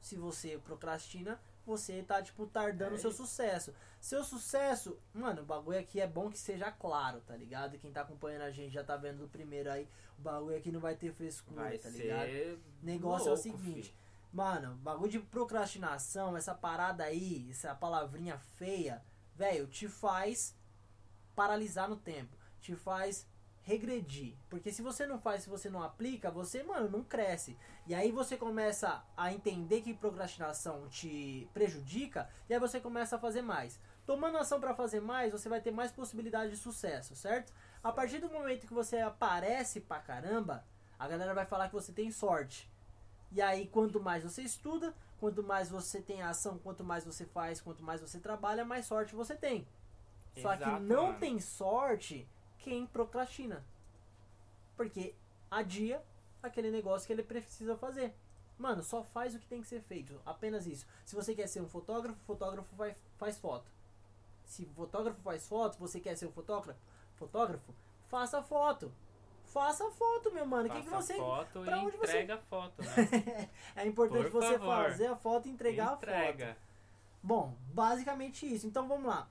Se 0.00 0.16
você 0.16 0.58
procrastina, 0.58 1.40
você 1.66 2.02
tá, 2.02 2.22
tipo, 2.22 2.46
tardando 2.46 2.92
o 2.92 2.94
É 2.94 2.98
seu 2.98 3.12
sucesso. 3.12 3.74
Seu 4.00 4.24
sucesso, 4.24 4.98
mano, 5.12 5.42
o 5.42 5.44
bagulho 5.44 5.78
aqui 5.78 6.00
é 6.00 6.06
bom 6.06 6.30
que 6.30 6.38
seja 6.38 6.70
claro, 6.72 7.20
tá 7.20 7.36
ligado? 7.36 7.78
Quem 7.78 7.92
tá 7.92 8.00
acompanhando 8.02 8.42
a 8.42 8.50
gente 8.50 8.72
já 8.72 8.82
tá 8.82 8.96
vendo 8.96 9.18
do 9.18 9.28
primeiro 9.28 9.70
aí. 9.70 9.86
O 10.18 10.22
bagulho 10.22 10.56
aqui 10.56 10.70
não 10.72 10.80
vai 10.80 10.94
ter 10.94 11.12
frescura, 11.12 11.64
Vai 11.64 11.78
tá 11.78 11.88
ligado? 11.90 12.28
negócio 12.82 13.28
é 13.28 13.32
o 13.32 13.34
louco, 13.34 13.42
seguinte, 13.42 13.88
fi. 13.90 13.94
mano, 14.32 14.76
bagulho 14.76 15.10
de 15.10 15.18
procrastinação, 15.20 16.36
essa 16.36 16.54
parada 16.54 17.04
aí, 17.04 17.48
essa 17.50 17.74
palavrinha 17.74 18.38
feia, 18.56 19.02
velho, 19.36 19.66
te 19.66 19.88
faz 19.88 20.56
paralisar 21.36 21.88
no 21.88 21.96
tempo, 21.96 22.36
te 22.60 22.74
faz 22.74 23.26
regredir. 23.68 24.34
Porque 24.48 24.72
se 24.72 24.80
você 24.80 25.06
não 25.06 25.18
faz, 25.18 25.42
se 25.42 25.50
você 25.50 25.68
não 25.68 25.82
aplica, 25.82 26.30
você, 26.30 26.62
mano, 26.62 26.88
não 26.88 27.04
cresce. 27.04 27.54
E 27.86 27.94
aí 27.94 28.10
você 28.10 28.34
começa 28.34 29.04
a 29.14 29.30
entender 29.30 29.82
que 29.82 29.92
procrastinação 29.92 30.88
te 30.88 31.46
prejudica, 31.52 32.30
e 32.48 32.54
aí 32.54 32.58
você 32.58 32.80
começa 32.80 33.16
a 33.16 33.18
fazer 33.18 33.42
mais. 33.42 33.78
Tomando 34.06 34.38
ação 34.38 34.58
pra 34.58 34.74
fazer 34.74 35.00
mais, 35.00 35.32
você 35.32 35.50
vai 35.50 35.60
ter 35.60 35.70
mais 35.70 35.92
possibilidade 35.92 36.50
de 36.52 36.56
sucesso, 36.56 37.14
certo? 37.14 37.52
A 37.82 37.92
partir 37.92 38.18
do 38.20 38.30
momento 38.30 38.66
que 38.66 38.72
você 38.72 39.00
aparece 39.00 39.82
pra 39.82 39.98
caramba, 40.00 40.64
a 40.98 41.06
galera 41.06 41.34
vai 41.34 41.44
falar 41.44 41.68
que 41.68 41.74
você 41.74 41.92
tem 41.92 42.10
sorte. 42.10 42.70
E 43.30 43.42
aí, 43.42 43.66
quanto 43.66 44.00
mais 44.00 44.24
você 44.24 44.40
estuda, 44.40 44.94
quanto 45.20 45.42
mais 45.42 45.68
você 45.68 46.00
tem 46.00 46.22
ação, 46.22 46.56
quanto 46.56 46.82
mais 46.82 47.04
você 47.04 47.26
faz, 47.26 47.60
quanto 47.60 47.84
mais 47.84 48.00
você 48.00 48.18
trabalha, 48.18 48.64
mais 48.64 48.86
sorte 48.86 49.14
você 49.14 49.36
tem. 49.36 49.68
Só 50.38 50.56
que 50.56 50.62
Exato, 50.62 50.82
não 50.82 51.08
mano. 51.08 51.18
tem 51.18 51.38
sorte 51.38 52.26
quem 52.68 52.86
procrastina. 52.86 53.64
Porque 54.76 55.14
adia 55.50 56.02
aquele 56.42 56.70
negócio 56.70 57.06
que 57.06 57.12
ele 57.12 57.22
precisa 57.22 57.76
fazer. 57.76 58.14
Mano, 58.58 58.82
só 58.82 59.02
faz 59.02 59.34
o 59.34 59.38
que 59.38 59.46
tem 59.46 59.60
que 59.62 59.66
ser 59.68 59.80
feito. 59.80 60.20
Apenas 60.26 60.66
isso. 60.66 60.86
Se 61.04 61.14
você 61.16 61.34
quer 61.34 61.46
ser 61.46 61.60
um 61.62 61.68
fotógrafo, 61.68 62.18
fotógrafo 62.26 62.74
vai, 62.76 62.94
faz 63.16 63.38
foto. 63.38 63.70
Se 64.44 64.66
fotógrafo 64.66 65.20
faz 65.22 65.46
foto, 65.48 65.78
você 65.78 66.00
quer 66.00 66.16
ser 66.16 66.26
um 66.26 66.32
fotógrafo, 66.32 66.78
fotógrafo, 67.16 67.72
faça 68.08 68.42
foto. 68.42 68.92
Faça 69.44 69.90
foto, 69.90 70.30
meu 70.32 70.44
mano. 70.44 70.68
O 70.68 70.72
que, 70.72 70.82
que 70.82 70.88
Faça 70.90 71.06
você. 71.14 71.16
foto 71.18 71.62
pra 71.62 71.78
onde 71.78 71.96
você- 71.96 72.12
entrega 72.12 72.34
a 72.34 72.38
foto, 72.38 72.82
né? 72.82 73.48
é 73.76 73.86
importante 73.86 74.30
Por 74.30 74.42
você 74.42 74.58
favor. 74.58 74.84
fazer 74.84 75.06
a 75.06 75.16
foto 75.16 75.48
e 75.48 75.50
entregar 75.50 75.86
a 75.86 75.90
foto. 75.90 76.02
Entrega. 76.04 76.56
Bom, 77.22 77.54
basicamente 77.72 78.52
isso. 78.52 78.66
Então 78.66 78.86
vamos 78.86 79.06
lá. 79.06 79.26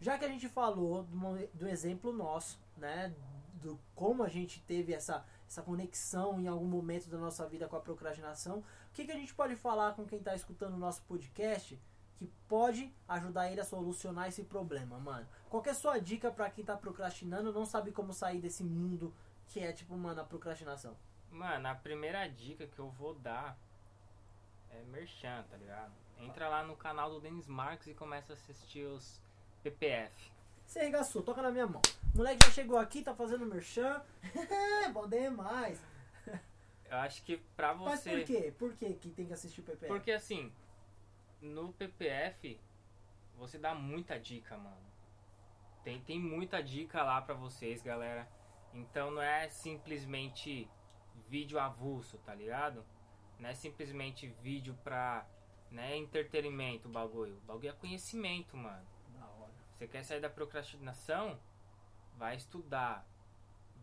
Já 0.00 0.18
que 0.18 0.24
a 0.24 0.28
gente 0.28 0.48
falou 0.48 1.04
do, 1.04 1.48
do 1.54 1.68
exemplo 1.68 2.12
nosso, 2.12 2.60
né? 2.76 3.14
Do 3.54 3.78
como 3.94 4.22
a 4.22 4.28
gente 4.28 4.60
teve 4.62 4.92
essa, 4.92 5.24
essa 5.48 5.62
conexão 5.62 6.38
em 6.40 6.46
algum 6.46 6.66
momento 6.66 7.08
da 7.08 7.18
nossa 7.18 7.46
vida 7.46 7.66
com 7.66 7.76
a 7.76 7.80
procrastinação, 7.80 8.58
o 8.58 8.64
que, 8.92 9.04
que 9.04 9.12
a 9.12 9.16
gente 9.16 9.34
pode 9.34 9.56
falar 9.56 9.94
com 9.94 10.04
quem 10.04 10.18
está 10.18 10.34
escutando 10.34 10.74
o 10.74 10.78
nosso 10.78 11.02
podcast 11.02 11.78
que 12.16 12.26
pode 12.48 12.92
ajudar 13.08 13.50
ele 13.50 13.60
a 13.60 13.64
solucionar 13.64 14.28
esse 14.28 14.42
problema, 14.44 14.98
mano? 14.98 15.26
Qual 15.50 15.62
é 15.64 15.70
a 15.70 15.74
sua 15.74 15.98
dica 15.98 16.30
para 16.30 16.50
quem 16.50 16.64
tá 16.64 16.76
procrastinando, 16.76 17.52
não 17.52 17.66
sabe 17.66 17.92
como 17.92 18.12
sair 18.12 18.40
desse 18.40 18.64
mundo 18.64 19.12
que 19.48 19.60
é 19.60 19.72
tipo, 19.72 19.96
mano, 19.96 20.20
a 20.20 20.24
procrastinação? 20.24 20.96
Mano, 21.30 21.68
a 21.68 21.74
primeira 21.74 22.26
dica 22.28 22.66
que 22.66 22.78
eu 22.78 22.88
vou 22.90 23.14
dar 23.14 23.58
é 24.70 24.82
merchan, 24.84 25.44
tá 25.50 25.56
ligado? 25.56 25.92
Entra 26.18 26.48
lá 26.48 26.64
no 26.64 26.76
canal 26.76 27.10
do 27.10 27.20
Denis 27.20 27.46
Marques 27.46 27.86
e 27.88 27.94
começa 27.94 28.32
a 28.32 28.34
assistir 28.34 28.86
os 28.86 29.20
PPF. 29.70 30.30
Você 30.64 30.80
arregaçou, 30.80 31.22
toca 31.22 31.42
na 31.42 31.50
minha 31.50 31.66
mão. 31.66 31.82
O 32.14 32.18
moleque 32.18 32.44
já 32.44 32.52
chegou 32.52 32.78
aqui, 32.78 33.02
tá 33.02 33.14
fazendo 33.14 33.44
merchan. 33.46 34.00
Bom 34.92 35.08
demais. 35.08 35.82
Eu 36.88 36.96
acho 36.98 37.22
que 37.24 37.38
pra 37.56 37.74
Mas 37.74 38.00
você. 38.00 38.10
por 38.10 38.24
quê? 38.24 38.54
Por 38.56 38.72
que 38.74 38.92
que 38.94 39.10
tem 39.10 39.26
que 39.26 39.32
assistir 39.32 39.60
o 39.60 39.64
PPF? 39.64 39.88
Porque 39.88 40.12
assim, 40.12 40.52
no 41.40 41.72
PPF 41.72 42.60
você 43.36 43.58
dá 43.58 43.74
muita 43.74 44.18
dica, 44.18 44.56
mano. 44.56 44.86
Tem, 45.82 46.00
tem 46.00 46.20
muita 46.20 46.62
dica 46.62 47.02
lá 47.02 47.20
pra 47.20 47.34
vocês, 47.34 47.82
galera. 47.82 48.28
Então 48.72 49.10
não 49.10 49.22
é 49.22 49.48
simplesmente 49.48 50.68
vídeo 51.28 51.58
avulso, 51.58 52.18
tá 52.18 52.34
ligado? 52.34 52.84
Não 53.38 53.48
é 53.48 53.54
simplesmente 53.54 54.28
vídeo 54.42 54.78
pra 54.84 55.26
né, 55.70 55.96
entretenimento 55.96 56.88
o 56.88 56.90
bagulho. 56.92 57.36
O 57.36 57.46
bagulho 57.46 57.68
é 57.68 57.72
conhecimento, 57.72 58.56
mano. 58.56 58.95
Você 59.76 59.86
quer 59.86 60.02
sair 60.04 60.20
da 60.20 60.30
procrastinação? 60.30 61.38
Vai 62.16 62.36
estudar. 62.36 63.06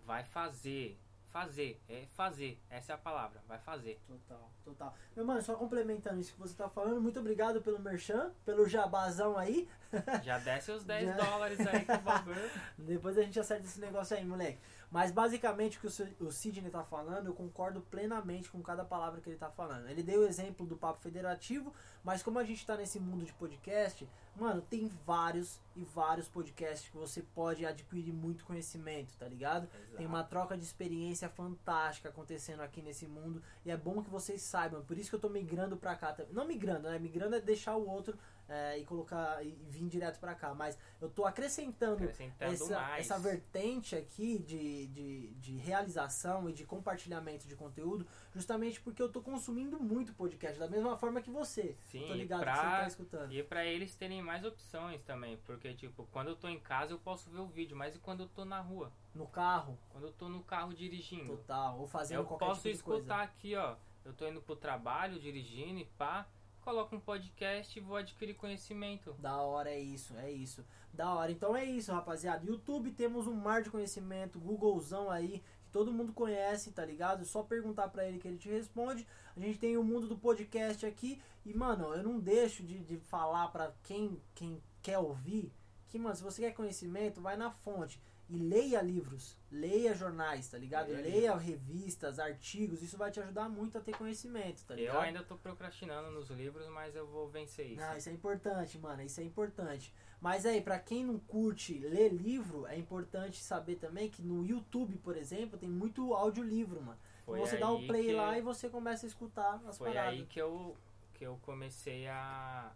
Vai 0.05 0.23
fazer. 0.23 0.99
Fazer. 1.29 1.79
É 1.87 2.07
fazer. 2.15 2.59
Essa 2.67 2.93
é 2.93 2.95
a 2.95 2.97
palavra. 2.97 3.43
Vai 3.47 3.59
fazer. 3.59 4.01
Total, 4.07 4.49
total. 4.65 4.95
Meu 5.15 5.23
mano, 5.23 5.41
só 5.43 5.55
complementando 5.55 6.19
isso 6.19 6.33
que 6.33 6.39
você 6.39 6.55
tá 6.55 6.67
falando, 6.67 6.99
muito 6.99 7.19
obrigado 7.19 7.61
pelo 7.61 7.79
merchan, 7.79 8.31
pelo 8.43 8.67
jabazão 8.67 9.37
aí. 9.37 9.69
Já 10.23 10.39
desce 10.39 10.71
os 10.71 10.83
10 10.83 11.09
Já. 11.09 11.15
dólares 11.15 11.59
aí 11.59 11.85
com 11.85 11.93
o 11.93 12.01
bagulho. 12.01 12.51
Depois 12.77 13.15
a 13.17 13.21
gente 13.21 13.39
acerta 13.39 13.65
esse 13.65 13.79
negócio 13.79 14.17
aí, 14.17 14.25
moleque. 14.25 14.59
Mas 14.93 15.11
basicamente 15.11 15.79
o 15.79 15.81
que 15.81 15.87
o 16.23 16.31
Sidney 16.31 16.69
tá 16.69 16.83
falando, 16.83 17.25
eu 17.25 17.33
concordo 17.33 17.81
plenamente 17.81 18.51
com 18.51 18.61
cada 18.61 18.85
palavra 18.85 19.21
que 19.21 19.29
ele 19.29 19.37
tá 19.37 19.49
falando. 19.49 19.89
Ele 19.89 20.03
deu 20.03 20.21
o 20.21 20.27
exemplo 20.27 20.67
do 20.67 20.77
papo 20.77 21.01
federativo, 21.01 21.73
mas 22.03 22.21
como 22.21 22.37
a 22.37 22.43
gente 22.43 22.63
tá 22.63 22.77
nesse 22.77 22.99
mundo 22.99 23.25
de 23.25 23.33
podcast, 23.33 24.07
mano, 24.35 24.61
tem 24.61 24.89
vários 25.05 25.59
e 25.75 25.83
vários 25.83 26.27
podcasts 26.27 26.89
que 26.89 26.97
você 26.97 27.21
pode 27.21 27.65
adquirir 27.65 28.13
muito 28.13 28.45
conhecimento, 28.45 29.15
tá 29.17 29.27
ligado? 29.27 29.67
Tem 29.95 30.05
uma 30.05 30.23
troca 30.23 30.57
de 30.57 30.63
experiência 30.63 31.29
fantástica 31.29 32.09
acontecendo 32.09 32.61
aqui 32.61 32.81
nesse 32.81 33.07
mundo 33.07 33.41
e 33.65 33.71
é 33.71 33.77
bom 33.77 34.01
que 34.03 34.09
vocês 34.09 34.41
saibam. 34.41 34.83
Por 34.83 34.97
isso 34.97 35.09
que 35.09 35.15
eu 35.15 35.19
tô 35.19 35.29
migrando 35.29 35.77
pra 35.77 35.95
cá. 35.95 36.15
Não 36.31 36.47
migrando, 36.47 36.89
né? 36.89 36.99
Migrando 36.99 37.35
é 37.35 37.41
deixar 37.41 37.75
o 37.75 37.87
outro 37.87 38.17
é, 38.49 38.77
e 38.77 38.85
colocar 38.85 39.43
e 39.45 39.51
vir 39.69 39.87
direto 39.87 40.19
pra 40.19 40.35
cá. 40.35 40.53
Mas 40.53 40.77
eu 41.01 41.09
tô 41.09 41.25
acrescentando 41.25 42.03
Acrescentando 42.03 42.53
essa, 42.53 42.97
essa 42.97 43.19
vertente 43.19 43.95
aqui 43.95 44.39
de, 44.39 44.87
de, 44.87 45.27
de 45.35 45.55
realização 45.57 46.49
e 46.49 46.53
de 46.53 46.65
compartilhamento 46.65 47.47
de 47.47 47.55
conteúdo, 47.55 48.05
justamente 48.33 48.79
porque 48.81 49.01
eu 49.01 49.09
tô 49.09 49.21
consumindo 49.21 49.79
muito 49.79 50.13
podcast, 50.13 50.59
da 50.59 50.67
mesma 50.67 50.97
forma 50.97 51.21
que 51.21 51.29
você. 51.31 51.75
Sim, 51.91 52.05
tô 52.07 52.13
ligado 52.13 52.41
pra- 52.41 52.53
que 52.53 52.59
você 52.59 52.65
tá 52.81 52.87
escutando. 52.87 53.33
E 53.33 53.43
pra 53.43 53.65
eles 53.65 53.95
terem 53.95 54.21
mais 54.21 54.43
opções 54.45 55.01
também. 55.03 55.37
Porque, 55.45 55.73
tipo, 55.73 56.07
quando 56.11 56.27
eu 56.29 56.35
tô 56.35 56.47
em 56.47 56.59
casa 56.59 56.91
eu 56.93 56.99
posso 56.99 57.29
ver 57.29 57.39
o 57.39 57.47
vídeo, 57.47 57.75
mas 57.75 57.95
e 57.95 57.99
quando 57.99 58.23
eu 58.23 58.27
tô 58.29 58.45
na 58.45 58.59
rua? 58.59 58.91
No 59.15 59.27
carro, 59.27 59.77
Quando 59.91 60.05
eu 60.07 60.11
tô 60.11 60.27
no 60.27 60.43
carro 60.43 60.73
dirigindo? 60.73 61.37
total, 61.37 61.79
ou 61.79 61.87
fazendo 61.87 62.19
eu 62.21 62.25
qualquer 62.25 62.45
posso 62.45 62.61
tipo 62.61 62.73
escutar 62.75 62.97
coisa. 63.17 63.21
aqui, 63.23 63.55
ó. 63.55 63.75
Eu 64.03 64.11
tô 64.13 64.27
indo 64.27 64.41
pro 64.41 64.55
trabalho, 64.55 65.19
dirigindo 65.19 65.79
e 65.79 65.85
pá. 65.85 66.27
Coloco 66.63 66.95
um 66.95 66.99
podcast 66.99 67.77
e 67.77 67.81
vou 67.81 67.97
adquirir 67.97 68.35
conhecimento. 68.35 69.13
Da 69.19 69.35
hora 69.35 69.69
é 69.69 69.79
isso, 69.79 70.15
é 70.15 70.31
isso. 70.31 70.65
Da 70.93 71.13
hora. 71.13 71.29
Então 71.29 71.55
é 71.55 71.65
isso, 71.65 71.91
rapaziada. 71.91 72.45
YouTube 72.45 72.91
temos 72.91 73.27
um 73.27 73.33
mar 73.33 73.61
de 73.61 73.69
conhecimento, 73.69 74.39
Googlezão 74.39 75.11
aí, 75.11 75.43
que 75.65 75.71
todo 75.71 75.91
mundo 75.91 76.13
conhece, 76.13 76.71
tá 76.71 76.85
ligado? 76.85 77.25
Só 77.25 77.43
perguntar 77.43 77.89
pra 77.89 78.07
ele 78.07 78.17
que 78.17 78.27
ele 78.27 78.37
te 78.37 78.47
responde. 78.47 79.05
A 79.35 79.39
gente 79.41 79.59
tem 79.59 79.75
o 79.75 79.83
mundo 79.83 80.07
do 80.07 80.17
podcast 80.17 80.85
aqui. 80.85 81.21
E, 81.45 81.53
mano, 81.53 81.93
eu 81.93 82.01
não 82.01 82.17
deixo 82.17 82.63
de, 82.63 82.79
de 82.79 82.97
falar 82.97 83.49
pra 83.49 83.73
quem, 83.83 84.21
quem 84.33 84.63
quer 84.81 84.99
ouvir 84.99 85.51
que, 85.93 85.99
mano, 85.99 86.15
se 86.15 86.23
você 86.23 86.41
quer 86.41 86.53
conhecimento, 86.53 87.21
vai 87.21 87.37
na 87.37 87.51
fonte. 87.51 88.01
E 88.33 88.35
leia 88.35 88.81
livros, 88.81 89.37
leia 89.51 89.93
jornais, 89.93 90.47
tá 90.47 90.57
ligado? 90.57 90.87
Leia 90.87 91.01
Leia, 91.03 91.35
revistas, 91.35 92.17
artigos, 92.17 92.81
isso 92.81 92.97
vai 92.97 93.11
te 93.11 93.19
ajudar 93.19 93.47
muito 93.47 93.77
a 93.77 93.81
ter 93.81 93.95
conhecimento, 93.95 94.65
tá 94.65 94.73
ligado? 94.73 94.95
Eu 94.95 95.01
ainda 95.01 95.21
tô 95.23 95.37
procrastinando 95.37 96.09
nos 96.09 96.31
livros, 96.31 96.67
mas 96.69 96.95
eu 96.95 97.05
vou 97.05 97.29
vencer 97.29 97.67
isso. 97.73 97.83
Ah, 97.83 97.95
isso 97.95 98.09
é 98.09 98.11
importante, 98.11 98.79
mano, 98.79 99.03
isso 99.03 99.21
é 99.21 99.23
importante. 99.23 99.93
Mas 100.19 100.47
aí, 100.47 100.61
pra 100.61 100.79
quem 100.79 101.05
não 101.05 101.19
curte 101.19 101.77
ler 101.77 102.09
livro, 102.11 102.65
é 102.65 102.75
importante 102.75 103.39
saber 103.39 103.75
também 103.75 104.09
que 104.09 104.23
no 104.23 104.43
YouTube, 104.43 104.97
por 104.97 105.15
exemplo, 105.15 105.59
tem 105.59 105.69
muito 105.69 106.11
audiolivro, 106.15 106.81
mano. 106.81 106.97
Foi 107.23 107.39
você 107.39 107.57
dá 107.57 107.69
aí 107.69 107.85
play 107.85 108.05
que- 108.07 108.13
lá 108.13 108.35
e 108.35 108.41
você 108.41 108.67
começa 108.67 109.05
a 109.05 109.07
escutar 109.09 109.61
as 109.67 109.77
Foi 109.77 109.89
paradas. 109.93 110.19
aí 110.19 110.25
que 110.25 110.41
eu, 110.41 110.75
que 111.13 111.23
eu 111.23 111.37
comecei 111.43 112.07
a, 112.07 112.71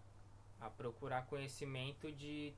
a 0.62 0.70
procurar 0.70 1.26
conhecimento 1.26 2.12
de, 2.12 2.54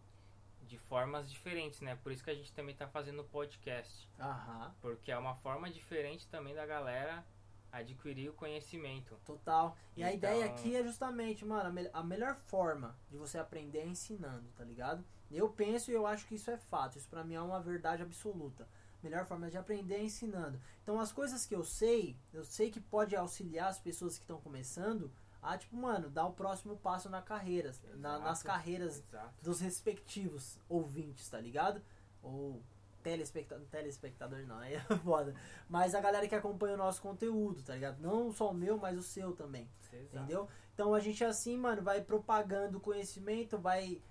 de 0.68 0.78
formas 0.78 1.30
diferentes, 1.30 1.82
né? 1.82 1.96
Por 2.04 2.12
isso 2.12 2.24
que 2.24 2.30
a 2.30 2.36
gente 2.36 2.52
também 2.54 2.76
tá 2.76 2.88
fazendo 2.88 3.24
podcast. 3.24 4.08
Aham, 4.20 4.74
Porque 4.82 5.12
é 5.12 5.18
uma 5.18 5.36
forma 5.36 5.70
diferente 5.70 6.28
também 6.28 6.54
da 6.54 6.66
galera 6.66 7.26
adquirir 7.72 8.30
o 8.30 8.34
conhecimento. 8.34 9.16
total. 9.26 9.78
E 9.96 10.04
a 10.04 10.14
Então- 10.14 10.18
ideia 10.32 10.46
aqui 10.46 10.76
é 10.76 10.84
justamente, 10.84 11.46
mano, 11.46 11.70
a, 11.70 11.72
me- 11.72 11.90
a 11.94 12.04
melhor 12.04 12.36
forma 12.36 12.96
de 13.10 13.18
você 13.18 13.38
aprender 13.38 13.80
é 13.80 13.86
ensinando, 13.88 14.48
tá 14.58 14.64
ligado? 14.64 15.04
Eu 15.32 15.50
penso 15.50 15.92
e 15.92 15.94
eu 15.94 16.08
acho 16.08 16.26
que 16.26 16.36
isso 16.36 16.50
é 16.50 16.58
fato. 16.58 16.98
Isso 16.98 17.08
pra 17.08 17.24
mim 17.24 17.36
é 17.36 17.42
uma 17.42 17.60
verdade 17.62 18.02
absoluta. 18.02 18.68
Melhor 19.04 19.26
forma 19.26 19.50
de 19.50 19.58
aprender 19.58 19.96
é 19.96 20.04
ensinando. 20.04 20.60
Então 20.84 21.00
as 21.00 21.12
coisas 21.12 21.46
que 21.46 21.56
eu 21.56 21.64
sei, 21.64 22.18
eu 22.34 22.44
sei 22.44 22.72
que 22.72 22.80
pode 22.82 23.16
auxiliar 23.16 23.70
as 23.70 23.80
pessoas 23.80 24.18
que 24.18 24.24
estão 24.24 24.42
começando 24.42 25.12
a, 25.42 25.58
tipo, 25.58 25.76
mano, 25.76 26.10
dar 26.10 26.26
o 26.26 26.34
próximo 26.34 26.76
passo 26.78 27.10
na 27.10 27.22
carreira, 27.22 27.72
na- 27.96 28.20
nas 28.20 28.44
carreiras 28.44 28.98
Exato. 29.00 29.34
dos 29.42 29.60
respectivos 29.62 30.60
ouvintes, 30.68 31.30
tá 31.30 31.40
ligado? 31.40 31.82
Ou 32.22 32.62
telespectador, 33.02 33.66
telespectador 33.68 34.40
não, 34.46 34.58
aí 34.60 34.74
é 34.76 34.80
foda. 35.04 35.34
Mas 35.70 35.96
a 35.96 36.02
galera 36.02 36.28
que 36.28 36.36
acompanha 36.36 36.74
o 36.76 36.78
nosso 36.78 37.02
conteúdo, 37.02 37.62
tá 37.64 37.74
ligado? 37.74 38.00
Não 38.02 38.32
só 38.32 38.52
o 38.52 38.54
meu, 38.54 38.78
mas 38.78 38.98
o 38.98 39.04
seu 39.04 39.34
também, 39.34 39.70
Exato. 39.94 40.18
entendeu? 40.18 40.48
Então 40.74 40.94
a 40.94 41.00
gente 41.00 41.24
assim, 41.24 41.58
mano, 41.58 41.82
vai 41.82 42.02
propagando 42.02 42.80
conhecimento, 42.80 43.58
vai 43.58 44.02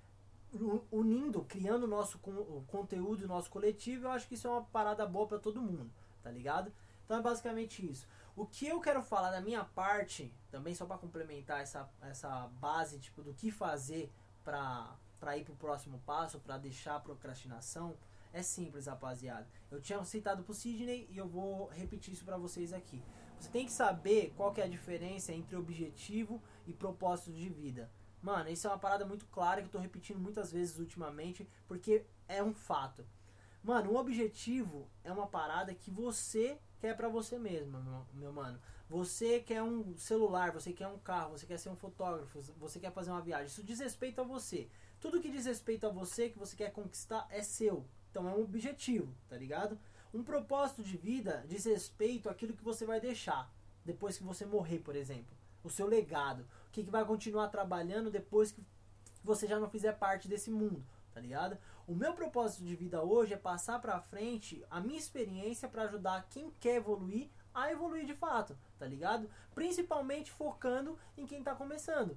unindo, 0.90 1.44
criando 1.44 1.84
o 1.84 1.86
nosso 1.86 2.18
con- 2.18 2.62
conteúdo, 2.68 3.24
o 3.24 3.28
nosso 3.28 3.50
coletivo. 3.50 4.06
Eu 4.06 4.10
acho 4.10 4.26
que 4.26 4.34
isso 4.34 4.46
é 4.46 4.50
uma 4.50 4.62
parada 4.62 5.04
boa 5.06 5.26
pra 5.26 5.38
todo 5.38 5.60
mundo, 5.60 5.90
tá 6.22 6.30
ligado? 6.30 6.72
Então 7.04 7.18
é 7.18 7.22
basicamente 7.22 7.84
isso. 7.90 8.06
O 8.38 8.46
que 8.46 8.68
eu 8.68 8.80
quero 8.80 9.02
falar 9.02 9.32
da 9.32 9.40
minha 9.40 9.64
parte, 9.64 10.32
também 10.48 10.72
só 10.72 10.86
pra 10.86 10.96
complementar 10.96 11.60
essa, 11.60 11.90
essa 12.00 12.46
base 12.60 13.00
tipo 13.00 13.20
do 13.20 13.34
que 13.34 13.50
fazer 13.50 14.12
para 14.44 15.36
ir 15.36 15.42
pro 15.44 15.56
próximo 15.56 16.00
passo, 16.06 16.38
pra 16.38 16.56
deixar 16.56 16.94
a 16.94 17.00
procrastinação, 17.00 17.96
é 18.32 18.40
simples, 18.40 18.86
rapaziada. 18.86 19.44
Eu 19.68 19.80
tinha 19.80 20.04
citado 20.04 20.44
pro 20.44 20.54
Sidney 20.54 21.08
e 21.10 21.18
eu 21.18 21.26
vou 21.26 21.66
repetir 21.70 22.14
isso 22.14 22.24
pra 22.24 22.36
vocês 22.36 22.72
aqui. 22.72 23.02
Você 23.40 23.50
tem 23.50 23.66
que 23.66 23.72
saber 23.72 24.32
qual 24.36 24.52
que 24.52 24.60
é 24.60 24.64
a 24.66 24.68
diferença 24.68 25.32
entre 25.32 25.56
objetivo 25.56 26.40
e 26.64 26.72
propósito 26.72 27.32
de 27.32 27.48
vida. 27.48 27.90
Mano, 28.22 28.50
isso 28.50 28.68
é 28.68 28.70
uma 28.70 28.78
parada 28.78 29.04
muito 29.04 29.26
clara 29.26 29.62
que 29.62 29.66
eu 29.66 29.72
tô 29.72 29.78
repetindo 29.80 30.20
muitas 30.20 30.52
vezes 30.52 30.78
ultimamente, 30.78 31.44
porque 31.66 32.04
é 32.28 32.40
um 32.40 32.54
fato. 32.54 33.04
Mano, 33.64 33.94
um 33.94 33.96
objetivo 33.96 34.88
é 35.02 35.10
uma 35.10 35.26
parada 35.26 35.74
que 35.74 35.90
você 35.90 36.56
quer 36.80 36.96
pra 36.96 37.08
você 37.08 37.38
mesmo, 37.38 37.80
meu, 37.80 38.06
meu 38.14 38.32
mano. 38.32 38.58
Você 38.88 39.40
quer 39.40 39.62
um 39.62 39.96
celular, 39.96 40.50
você 40.50 40.72
quer 40.72 40.88
um 40.88 40.98
carro, 40.98 41.32
você 41.32 41.46
quer 41.46 41.58
ser 41.58 41.68
um 41.68 41.76
fotógrafo, 41.76 42.40
você 42.58 42.80
quer 42.80 42.90
fazer 42.90 43.10
uma 43.10 43.20
viagem. 43.20 43.46
Isso 43.46 43.62
diz 43.62 43.80
respeito 43.80 44.20
a 44.20 44.24
você. 44.24 44.68
Tudo 45.00 45.20
que 45.20 45.30
diz 45.30 45.44
respeito 45.44 45.86
a 45.86 45.90
você, 45.90 46.30
que 46.30 46.38
você 46.38 46.56
quer 46.56 46.72
conquistar, 46.72 47.26
é 47.30 47.42
seu. 47.42 47.84
Então 48.10 48.28
é 48.28 48.32
um 48.32 48.42
objetivo, 48.42 49.12
tá 49.28 49.36
ligado? 49.36 49.78
Um 50.12 50.22
propósito 50.22 50.82
de 50.82 50.96
vida 50.96 51.44
diz 51.46 51.66
respeito 51.66 52.30
àquilo 52.30 52.54
que 52.54 52.64
você 52.64 52.86
vai 52.86 52.98
deixar 52.98 53.52
depois 53.84 54.16
que 54.16 54.24
você 54.24 54.46
morrer, 54.46 54.78
por 54.78 54.96
exemplo. 54.96 55.36
O 55.62 55.68
seu 55.68 55.86
legado. 55.86 56.40
O 56.68 56.70
que, 56.72 56.82
que 56.82 56.90
vai 56.90 57.04
continuar 57.04 57.48
trabalhando 57.48 58.10
depois 58.10 58.50
que 58.50 58.62
você 59.22 59.46
já 59.46 59.58
não 59.58 59.68
fizer 59.68 59.92
parte 59.92 60.28
desse 60.28 60.50
mundo, 60.50 60.82
tá 61.12 61.20
ligado? 61.20 61.58
O 61.86 61.94
meu 61.94 62.12
propósito 62.12 62.64
de 62.64 62.74
vida 62.76 63.02
hoje 63.02 63.34
é 63.34 63.36
passar 63.36 63.80
pra 63.80 64.00
frente 64.00 64.64
a 64.70 64.80
minha 64.80 64.98
experiência 64.98 65.68
pra 65.68 65.84
ajudar 65.84 66.26
quem 66.30 66.50
quer 66.60 66.76
evoluir 66.76 67.28
a 67.54 67.72
evoluir 67.72 68.06
de 68.06 68.14
fato, 68.14 68.56
tá 68.78 68.86
ligado? 68.86 69.28
Principalmente 69.54 70.30
focando 70.30 70.98
em 71.16 71.26
quem 71.26 71.42
tá 71.42 71.54
começando. 71.54 72.16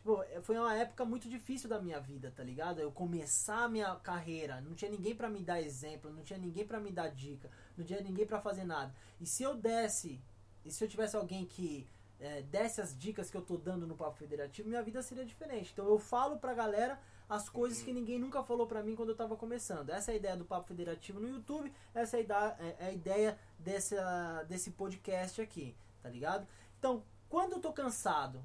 Tipo, 0.00 0.24
foi 0.42 0.58
uma 0.58 0.74
época 0.74 1.04
muito 1.04 1.28
difícil 1.28 1.68
da 1.68 1.78
minha 1.80 2.00
vida, 2.00 2.32
tá 2.34 2.42
ligado? 2.42 2.80
Eu 2.80 2.90
começar 2.90 3.64
a 3.64 3.68
minha 3.68 3.94
carreira, 3.96 4.60
não 4.62 4.74
tinha 4.74 4.90
ninguém 4.90 5.14
pra 5.14 5.28
me 5.28 5.42
dar 5.42 5.60
exemplo, 5.60 6.10
não 6.10 6.22
tinha 6.22 6.38
ninguém 6.38 6.66
pra 6.66 6.80
me 6.80 6.90
dar 6.90 7.08
dica, 7.08 7.50
não 7.76 7.84
tinha 7.84 8.00
ninguém 8.00 8.26
pra 8.26 8.40
fazer 8.40 8.64
nada. 8.64 8.94
E 9.20 9.26
se 9.26 9.42
eu 9.42 9.54
desse, 9.54 10.18
e 10.64 10.70
se 10.70 10.82
eu 10.82 10.88
tivesse 10.88 11.16
alguém 11.16 11.44
que 11.44 11.86
é, 12.18 12.42
desse 12.42 12.80
as 12.80 12.96
dicas 12.96 13.30
que 13.30 13.36
eu 13.36 13.42
tô 13.42 13.58
dando 13.58 13.86
no 13.86 13.94
Papo 13.94 14.16
Federativo, 14.16 14.68
minha 14.68 14.82
vida 14.82 15.02
seria 15.02 15.24
diferente. 15.24 15.70
Então 15.72 15.86
eu 15.86 15.98
falo 15.98 16.38
pra 16.38 16.54
galera 16.54 16.98
as 17.30 17.48
coisas 17.48 17.80
que 17.80 17.92
ninguém 17.92 18.18
nunca 18.18 18.42
falou 18.42 18.66
pra 18.66 18.82
mim 18.82 18.96
quando 18.96 19.10
eu 19.10 19.14
tava 19.16 19.36
começando. 19.36 19.90
Essa 19.90 20.10
é 20.10 20.14
a 20.14 20.16
ideia 20.16 20.36
do 20.36 20.44
Papo 20.44 20.66
Federativo 20.66 21.20
no 21.20 21.28
YouTube, 21.28 21.72
essa 21.94 22.16
é 22.16 22.20
a 22.20 22.22
ideia, 22.22 22.56
é- 22.58 22.76
é 22.80 22.86
a 22.88 22.92
ideia 22.92 23.38
dessa, 23.56 24.42
desse 24.48 24.72
podcast 24.72 25.40
aqui, 25.40 25.74
tá 26.02 26.08
ligado? 26.10 26.46
Então, 26.78 27.04
quando 27.28 27.52
eu 27.52 27.60
tô 27.60 27.72
cansado, 27.72 28.42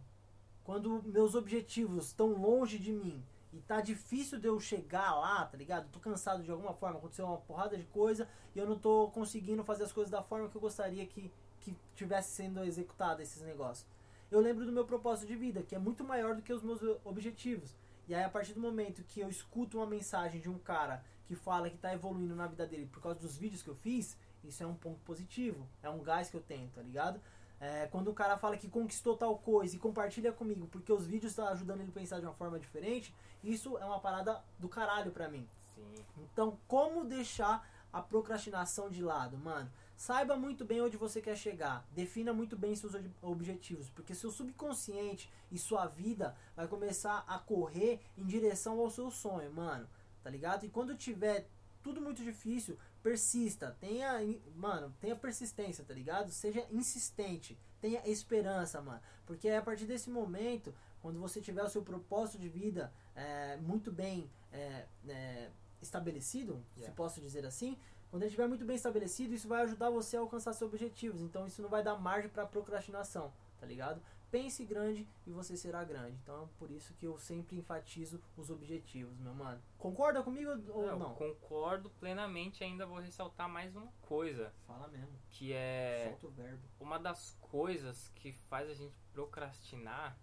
quando 0.64 1.02
meus 1.04 1.34
objetivos 1.34 2.08
estão 2.08 2.34
longe 2.34 2.78
de 2.78 2.92
mim 2.92 3.24
e 3.52 3.60
tá 3.62 3.82
difícil 3.82 4.40
de 4.40 4.48
eu 4.48 4.60
chegar 4.60 5.16
lá, 5.16 5.46
tá 5.46 5.58
ligado? 5.58 5.90
Tô 5.92 6.00
cansado 6.00 6.44
de 6.44 6.52
alguma 6.52 6.74
forma, 6.74 7.00
aconteceu 7.00 7.26
uma 7.26 7.38
porrada 7.38 7.76
de 7.76 7.86
coisa 7.86 8.28
e 8.54 8.60
eu 8.60 8.68
não 8.68 8.78
tô 8.78 9.10
conseguindo 9.10 9.64
fazer 9.64 9.84
as 9.84 9.92
coisas 9.92 10.12
da 10.12 10.22
forma 10.22 10.48
que 10.48 10.56
eu 10.58 10.62
gostaria 10.62 11.06
que, 11.08 11.32
que 11.62 11.76
tivesse 11.96 12.36
sendo 12.36 12.64
executado 12.64 13.22
esses 13.22 13.42
negócios. 13.42 13.88
Eu 14.30 14.40
lembro 14.40 14.64
do 14.66 14.72
meu 14.72 14.86
propósito 14.86 15.28
de 15.28 15.36
vida, 15.36 15.64
que 15.64 15.74
é 15.76 15.80
muito 15.80 16.04
maior 16.04 16.36
do 16.36 16.42
que 16.44 16.54
os 16.54 16.62
meus 16.62 16.82
objetivos. 17.04 17.74
E 18.08 18.14
aí, 18.14 18.24
a 18.24 18.30
partir 18.30 18.54
do 18.54 18.60
momento 18.60 19.04
que 19.04 19.20
eu 19.20 19.30
escuto 19.30 19.78
uma 19.78 19.88
mensagem 19.88 20.40
de 20.40 20.50
um 20.50 20.60
cara 20.60 21.04
que 21.26 21.36
fala 21.36 21.70
que 21.70 21.78
tá 21.78 21.94
evoluindo 21.94 22.36
na 22.36 22.46
vida 22.46 22.66
dele 22.68 22.88
por 22.92 23.02
causa 23.02 23.20
dos 23.20 23.36
vídeos 23.36 23.64
que 23.64 23.70
eu 23.70 23.76
fiz, 23.76 24.18
isso 24.44 24.62
é 24.62 24.66
um 24.66 24.76
ponto 24.76 25.00
positivo. 25.02 25.68
É 25.82 25.90
um 25.90 26.04
gás 26.04 26.30
que 26.30 26.38
eu 26.38 26.42
tenho, 26.42 26.70
tá 26.70 26.82
ligado? 26.82 27.20
É, 27.60 27.88
quando 27.88 28.10
o 28.10 28.14
cara 28.14 28.38
fala 28.38 28.58
que 28.58 28.70
conquistou 28.70 29.16
tal 29.16 29.38
coisa 29.38 29.76
e 29.76 29.80
compartilha 29.80 30.32
comigo 30.32 30.68
porque 30.68 30.92
os 30.92 31.08
vídeos 31.08 31.32
estão 31.32 31.48
ajudando 31.48 31.82
ele 31.82 31.90
a 31.90 32.00
pensar 32.00 32.20
de 32.20 32.26
uma 32.26 32.34
forma 32.34 32.60
diferente, 32.60 33.14
isso 33.44 33.78
é 33.78 33.86
uma 33.86 34.00
parada 34.00 34.44
do 34.60 34.68
caralho 34.68 35.12
pra 35.12 35.30
mim. 35.30 35.48
Sim. 35.74 36.06
Então, 36.32 36.60
como 36.68 37.06
deixar 37.06 37.68
a 37.92 38.02
procrastinação 38.02 38.90
de 38.90 39.02
lado, 39.02 39.38
mano? 39.38 39.72
Saiba 39.96 40.36
muito 40.36 40.66
bem 40.66 40.82
onde 40.82 40.98
você 40.98 41.22
quer 41.22 41.38
chegar. 41.38 41.88
Defina 41.92 42.34
muito 42.34 42.58
bem 42.58 42.76
seus 42.76 42.94
ob- 42.94 43.12
objetivos, 43.22 43.90
porque 43.90 44.14
seu 44.14 44.30
subconsciente 44.32 45.32
e 45.52 45.58
sua 45.58 45.86
vida 45.86 46.36
vai 46.56 46.68
começar 46.68 47.24
a 47.28 47.40
correr 47.40 48.00
em 48.18 48.26
direção 48.26 48.80
ao 48.80 48.90
seu 48.90 49.10
sonho, 49.10 49.52
mano. 49.54 49.88
Tá 50.24 50.30
ligado? 50.30 50.66
E 50.66 50.70
quando 50.70 50.96
tiver 50.96 51.48
tudo 51.82 52.02
muito 52.02 52.24
difícil, 52.24 52.78
persista, 53.02 53.78
tenha, 53.80 54.20
mano, 54.56 54.94
tenha 55.00 55.16
persistência, 55.16 55.84
tá 55.86 55.94
ligado? 55.94 56.32
Seja 56.32 56.66
insistente, 56.72 57.58
tenha 57.80 58.02
esperança, 58.10 58.82
mano. 58.82 59.00
Porque 59.26 59.48
é 59.48 59.58
a 59.58 59.62
partir 59.62 59.86
desse 59.86 60.10
momento, 60.10 60.74
quando 61.02 61.20
você 61.20 61.40
tiver 61.40 61.64
o 61.64 61.70
seu 61.70 61.84
propósito 61.84 62.40
de 62.40 62.50
vida 62.50 62.92
é, 63.16 63.58
muito 63.58 63.92
bem 63.92 64.30
é, 64.52 64.86
é, 65.08 65.50
estabelecido, 65.82 66.62
se 66.74 66.80
Yeah. 66.82 66.96
posso 66.96 67.22
dizer 67.22 67.46
assim, 67.46 67.78
quando 68.10 68.24
ele 68.24 68.28
estiver 68.30 68.48
muito 68.48 68.64
bem 68.66 68.76
estabelecido, 68.76 69.34
isso 69.34 69.48
vai 69.48 69.62
ajudar 69.64 69.90
você 69.90 70.16
a 70.18 70.20
alcançar 70.22 70.54
seus 70.54 70.72
objetivos. 70.72 71.22
Então 71.22 71.46
isso 71.46 71.62
não 71.62 71.70
vai 71.70 71.84
dar 71.84 71.96
margem 71.98 72.30
para 72.30 72.46
procrastinação, 72.46 73.34
tá 73.60 73.66
ligado? 73.66 74.02
Pense 74.32 74.66
grande 74.66 75.08
e 75.26 75.32
você 75.32 75.56
será 75.56 75.84
grande. 75.84 76.18
Então 76.24 76.44
é 76.44 76.48
por 76.60 76.70
isso 76.72 76.94
que 76.96 77.06
eu 77.06 77.18
sempre 77.18 77.58
enfatizo 77.58 78.20
os 78.36 78.50
objetivos, 78.50 79.18
meu 79.20 79.34
mano. 79.34 79.62
Concorda 79.78 80.22
comigo 80.24 80.52
ou 80.72 80.86
Não, 80.88 81.00
não? 81.00 81.14
Concordo 81.16 81.90
plenamente, 81.92 82.64
ainda 82.64 82.86
vou 82.86 82.98
ressaltar 83.00 83.48
mais 83.48 83.76
uma 83.76 83.88
coisa, 84.02 84.52
Fala 84.68 84.88
mesmo. 84.90 85.16
que 85.30 85.54
é 85.54 86.08
Solta 86.10 86.28
o 86.28 86.32
verbo. 86.32 86.64
uma 86.80 86.98
das 87.00 87.38
coisas 87.40 88.10
que 88.16 88.34
faz 88.50 88.70
a 88.70 88.74
gente 88.74 88.96
procrastinar 89.14 90.18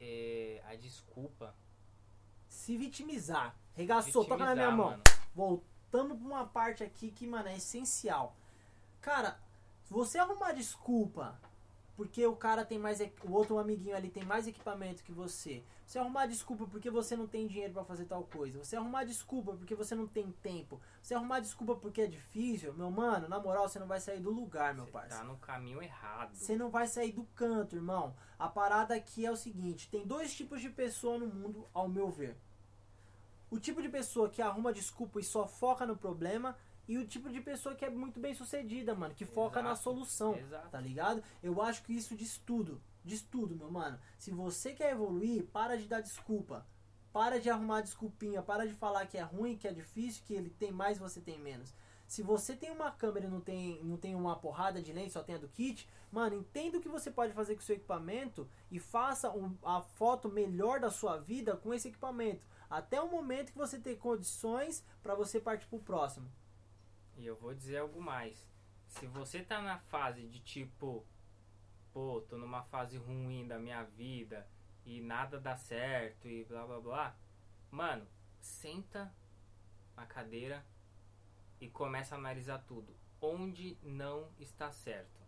é 0.00 0.62
a 0.66 0.74
desculpa. 0.76 1.54
Se 2.46 2.76
vitimizar. 2.76 3.56
Regaçou, 3.74 4.24
toca 4.24 4.44
na 4.44 4.54
minha 4.54 4.70
Vitimizar, 4.70 4.76
mão. 4.76 4.90
mano. 5.34 5.62
Voltamos 5.90 6.18
pra 6.18 6.26
uma 6.26 6.46
parte 6.46 6.84
aqui 6.84 7.10
que, 7.10 7.26
mano, 7.26 7.48
é 7.48 7.56
essencial. 7.56 8.36
Cara, 9.00 9.40
você 9.88 10.18
arrumar 10.18 10.52
desculpa 10.52 11.40
porque 11.96 12.26
o 12.26 12.36
cara 12.36 12.62
tem 12.62 12.78
mais. 12.78 13.00
O 13.24 13.32
outro 13.32 13.58
amiguinho 13.58 13.96
ali 13.96 14.10
tem 14.10 14.22
mais 14.22 14.46
equipamento 14.46 15.02
que 15.02 15.12
você. 15.12 15.64
Você 15.86 15.98
arrumar 15.98 16.26
desculpa 16.26 16.66
porque 16.66 16.90
você 16.90 17.16
não 17.16 17.26
tem 17.26 17.46
dinheiro 17.46 17.72
pra 17.72 17.84
fazer 17.84 18.04
tal 18.04 18.22
coisa. 18.24 18.62
Você 18.62 18.76
arrumar 18.76 19.04
desculpa 19.04 19.52
porque 19.52 19.74
você 19.74 19.94
não 19.94 20.06
tem 20.06 20.30
tempo. 20.42 20.78
Você 21.02 21.14
arrumar 21.14 21.40
desculpa 21.40 21.74
porque 21.74 22.02
é 22.02 22.06
difícil. 22.06 22.74
Meu 22.74 22.90
mano, 22.90 23.26
na 23.26 23.40
moral, 23.40 23.66
você 23.66 23.78
não 23.78 23.86
vai 23.86 23.98
sair 23.98 24.20
do 24.20 24.30
lugar, 24.30 24.74
meu 24.74 24.84
Você 24.84 24.92
parceiro. 24.92 25.24
tá 25.24 25.24
no 25.24 25.38
caminho 25.38 25.82
errado. 25.82 26.34
Você 26.34 26.54
não 26.54 26.68
vai 26.68 26.86
sair 26.86 27.12
do 27.12 27.24
canto, 27.34 27.76
irmão. 27.76 28.14
A 28.38 28.46
parada 28.46 28.94
aqui 28.94 29.24
é 29.24 29.30
o 29.30 29.36
seguinte: 29.36 29.88
tem 29.88 30.06
dois 30.06 30.34
tipos 30.36 30.60
de 30.60 30.68
pessoa 30.68 31.16
no 31.16 31.26
mundo, 31.26 31.66
ao 31.72 31.88
meu 31.88 32.10
ver. 32.10 32.36
O 33.50 33.58
tipo 33.58 33.80
de 33.80 33.88
pessoa 33.88 34.28
que 34.28 34.42
arruma 34.42 34.72
desculpa 34.72 35.20
e 35.20 35.24
só 35.24 35.46
foca 35.46 35.86
no 35.86 35.96
problema. 35.96 36.56
E 36.86 36.96
o 36.96 37.06
tipo 37.06 37.28
de 37.28 37.40
pessoa 37.40 37.74
que 37.74 37.84
é 37.84 37.90
muito 37.90 38.18
bem 38.18 38.34
sucedida, 38.34 38.94
mano. 38.94 39.14
Que 39.14 39.26
foca 39.26 39.60
na 39.62 39.70
Exato. 39.72 39.82
solução. 39.84 40.34
Exato. 40.36 40.68
Tá 40.70 40.80
ligado? 40.80 41.22
Eu 41.42 41.60
acho 41.60 41.82
que 41.82 41.92
isso 41.92 42.14
diz 42.16 42.38
tudo. 42.38 42.80
Diz 43.04 43.20
tudo, 43.22 43.54
meu 43.54 43.70
mano. 43.70 43.98
Se 44.18 44.30
você 44.30 44.72
quer 44.72 44.92
evoluir, 44.92 45.44
para 45.46 45.76
de 45.76 45.86
dar 45.86 46.00
desculpa. 46.00 46.66
Para 47.12 47.38
de 47.40 47.50
arrumar 47.50 47.82
desculpinha. 47.82 48.42
Para 48.42 48.66
de 48.66 48.72
falar 48.74 49.06
que 49.06 49.18
é 49.18 49.22
ruim, 49.22 49.56
que 49.56 49.68
é 49.68 49.72
difícil, 49.72 50.22
que 50.26 50.32
ele 50.34 50.48
tem 50.50 50.70
mais 50.72 50.98
você 50.98 51.20
tem 51.20 51.38
menos. 51.38 51.74
Se 52.06 52.22
você 52.22 52.56
tem 52.56 52.70
uma 52.70 52.90
câmera 52.90 53.26
e 53.26 53.30
não 53.30 53.40
tem, 53.40 53.84
não 53.84 53.98
tem 53.98 54.14
uma 54.14 54.34
porrada 54.36 54.80
de 54.80 54.90
lente, 54.94 55.12
só 55.12 55.22
tem 55.22 55.34
a 55.34 55.38
do 55.38 55.46
kit, 55.48 55.86
mano, 56.10 56.36
entenda 56.36 56.78
o 56.78 56.80
que 56.80 56.88
você 56.88 57.10
pode 57.10 57.34
fazer 57.34 57.54
com 57.54 57.60
o 57.60 57.64
seu 57.64 57.76
equipamento 57.76 58.48
e 58.70 58.78
faça 58.78 59.30
um- 59.30 59.54
a 59.62 59.82
foto 59.82 60.26
melhor 60.26 60.80
da 60.80 60.90
sua 60.90 61.18
vida 61.18 61.54
com 61.54 61.74
esse 61.74 61.88
equipamento. 61.88 62.40
Até 62.70 63.00
o 63.00 63.08
momento 63.10 63.52
que 63.52 63.58
você 63.58 63.78
ter 63.78 63.96
condições 63.96 64.84
para 65.02 65.14
você 65.14 65.40
partir 65.40 65.66
pro 65.68 65.78
próximo. 65.78 66.30
E 67.16 67.26
eu 67.26 67.34
vou 67.36 67.54
dizer 67.54 67.78
algo 67.78 68.00
mais. 68.00 68.46
Se 68.86 69.06
você 69.06 69.42
tá 69.42 69.60
na 69.60 69.78
fase 69.78 70.26
de 70.26 70.40
tipo, 70.40 71.04
pô, 71.92 72.20
tô 72.28 72.36
numa 72.36 72.62
fase 72.64 72.96
ruim 72.96 73.46
da 73.46 73.58
minha 73.58 73.82
vida 73.84 74.46
e 74.84 75.00
nada 75.00 75.38
dá 75.40 75.56
certo 75.56 76.28
e 76.28 76.44
blá 76.44 76.66
blá 76.66 76.80
blá, 76.80 77.16
mano, 77.70 78.06
senta 78.40 79.12
na 79.96 80.06
cadeira 80.06 80.64
e 81.60 81.68
começa 81.68 82.14
a 82.14 82.18
analisar 82.18 82.58
tudo. 82.66 82.94
Onde 83.20 83.76
não 83.82 84.28
está 84.38 84.70
certo, 84.70 85.20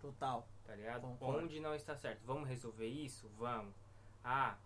Total. 0.00 0.48
tá 0.64 0.74
ligado? 0.74 1.02
Concordo. 1.02 1.44
Onde 1.44 1.60
não 1.60 1.74
está 1.74 1.94
certo. 1.94 2.22
Vamos 2.24 2.48
resolver 2.48 2.86
isso? 2.88 3.28
Vamos. 3.36 3.74
Ah, 4.24 4.56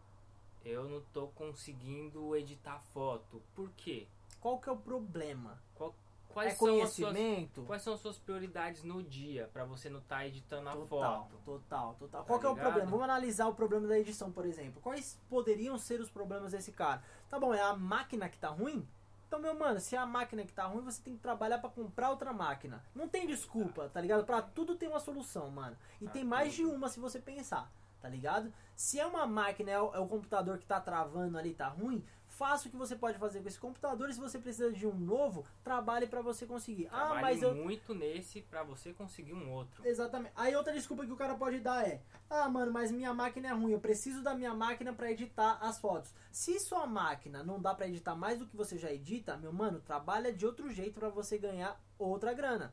eu 0.65 0.85
não 0.89 1.01
tô 1.13 1.29
conseguindo 1.29 2.35
editar 2.37 2.79
foto. 2.93 3.43
Por 3.55 3.71
quê? 3.77 4.07
Qual 4.41 4.59
que 4.59 4.69
é 4.69 4.73
o 4.73 4.77
problema? 4.77 5.59
Qual- 5.75 5.95
quais 6.29 6.53
é 6.53 6.57
são 6.57 6.67
as 6.83 6.91
suas 6.91 6.97
conhecimento? 7.13 7.63
Quais 7.65 7.83
são 7.83 7.95
as 7.95 8.01
suas 8.01 8.19
prioridades 8.19 8.83
no 8.83 9.03
dia 9.03 9.49
pra 9.53 9.65
você 9.65 9.89
não 9.91 9.99
estar 10.01 10.27
editando 10.27 10.69
a 10.69 10.73
Total, 10.73 10.89
foto? 11.29 11.37
total, 11.45 11.95
total. 11.99 12.21
Tá 12.23 12.27
Qual 12.27 12.39
que 12.41 12.47
é 12.47 12.49
o 12.49 12.53
ligado? 12.53 12.65
problema? 12.67 12.91
Vamos 12.91 13.05
analisar 13.05 13.47
o 13.49 13.55
problema 13.55 13.87
da 13.87 13.99
edição, 13.99 14.31
por 14.33 14.45
exemplo. 14.47 14.81
Quais 14.81 15.19
poderiam 15.29 15.77
ser 15.79 16.01
os 16.01 16.11
problemas 16.11 16.53
desse 16.53 16.73
cara? 16.73 17.03
Tá 17.29 17.39
bom, 17.39 17.53
é 17.53 17.61
a 17.61 17.75
máquina 17.77 18.29
que 18.29 18.39
tá 18.39 18.49
ruim? 18.49 18.87
Então, 19.27 19.39
meu 19.39 19.55
mano, 19.55 19.79
se 19.79 19.95
é 19.95 19.99
a 19.99 20.07
máquina 20.07 20.43
que 20.45 20.53
tá 20.53 20.67
ruim, 20.67 20.83
você 20.83 21.01
tem 21.01 21.15
que 21.15 21.21
trabalhar 21.23 21.59
pra 21.59 21.71
comprar 21.71 22.11
outra 22.11 22.33
máquina. 22.33 22.83
Não 22.93 23.09
tem 23.09 23.29
desculpa, 23.29 23.89
tá 23.89 24.01
ligado? 24.01 24.25
Pra 24.25 24.43
tudo 24.43 24.75
tem 24.75 24.89
uma 24.89 24.99
solução, 24.99 25.49
mano. 25.51 25.77
E 26.01 26.05
Pra 26.05 26.13
tem 26.15 26.25
mais 26.25 26.53
de 26.53 26.65
tudo. 26.65 26.75
uma 26.75 26.89
se 26.89 26.99
você 26.99 27.21
pensar, 27.21 27.71
tá 28.01 28.09
ligado? 28.09 28.53
Se 28.75 28.99
é 28.99 29.07
uma 29.07 29.27
máquina, 29.27 29.71
é 29.71 29.81
o, 29.81 29.95
é 29.95 29.99
o 29.99 30.07
computador 30.09 30.59
que 30.59 30.67
tá 30.67 30.81
travando 30.81 31.37
ali, 31.37 31.53
tá 31.55 31.69
ruim, 31.69 32.03
faça 32.27 32.67
o 32.69 32.71
que 32.71 32.77
você 32.77 32.97
pode 32.97 33.19
fazer 33.19 33.43
com 33.43 33.49
esse 33.49 33.59
computador 33.61 34.09
e 34.09 34.15
se 34.15 34.19
você 34.21 34.39
precisa 34.39 34.73
de 34.73 34.87
um 34.87 34.95
novo, 34.95 35.45
trabalhe 35.63 36.07
pra 36.07 36.23
você 36.23 36.47
conseguir. 36.47 36.87
ah, 36.87 36.97
Trabalhe 36.97 37.21
mas 37.21 37.43
eu, 37.43 37.55
muito 37.55 37.95
nesse 37.95 38.41
pra 38.41 38.63
você 38.63 38.95
conseguir 38.95 39.35
um 39.35 39.53
outro. 39.53 39.87
Exatamente. 39.87 40.33
Aí 40.35 40.57
outra 40.57 40.73
desculpa 40.73 41.05
que 41.05 41.13
o 41.13 41.17
cara 41.17 41.35
pode 41.35 41.61
dar 41.61 41.87
é: 41.87 42.01
Ah, 42.31 42.49
mano, 42.49 42.73
mas 42.73 42.91
minha 42.91 43.13
máquina 43.13 43.49
é 43.49 43.53
ruim, 43.53 43.73
eu 43.73 43.81
preciso 43.81 44.23
da 44.23 44.35
minha 44.35 44.55
máquina 44.55 44.93
pra 44.93 45.11
editar 45.11 45.59
as 45.61 45.79
fotos. 45.79 46.15
Se 46.33 46.59
sua 46.61 46.87
máquina 46.87 47.43
não 47.45 47.61
dá 47.61 47.75
pra 47.75 47.87
editar 47.87 48.15
mais 48.15 48.39
do 48.39 48.47
que 48.47 48.57
você 48.57 48.79
já 48.79 48.91
edita, 48.91 49.37
meu 49.37 49.53
mano, 49.53 49.81
trabalha 49.81 50.33
de 50.33 50.47
outro 50.47 50.71
jeito 50.71 50.99
pra 50.99 51.11
você 51.11 51.37
ganhar 51.37 51.79
outra 51.99 52.33
grana. 52.33 52.73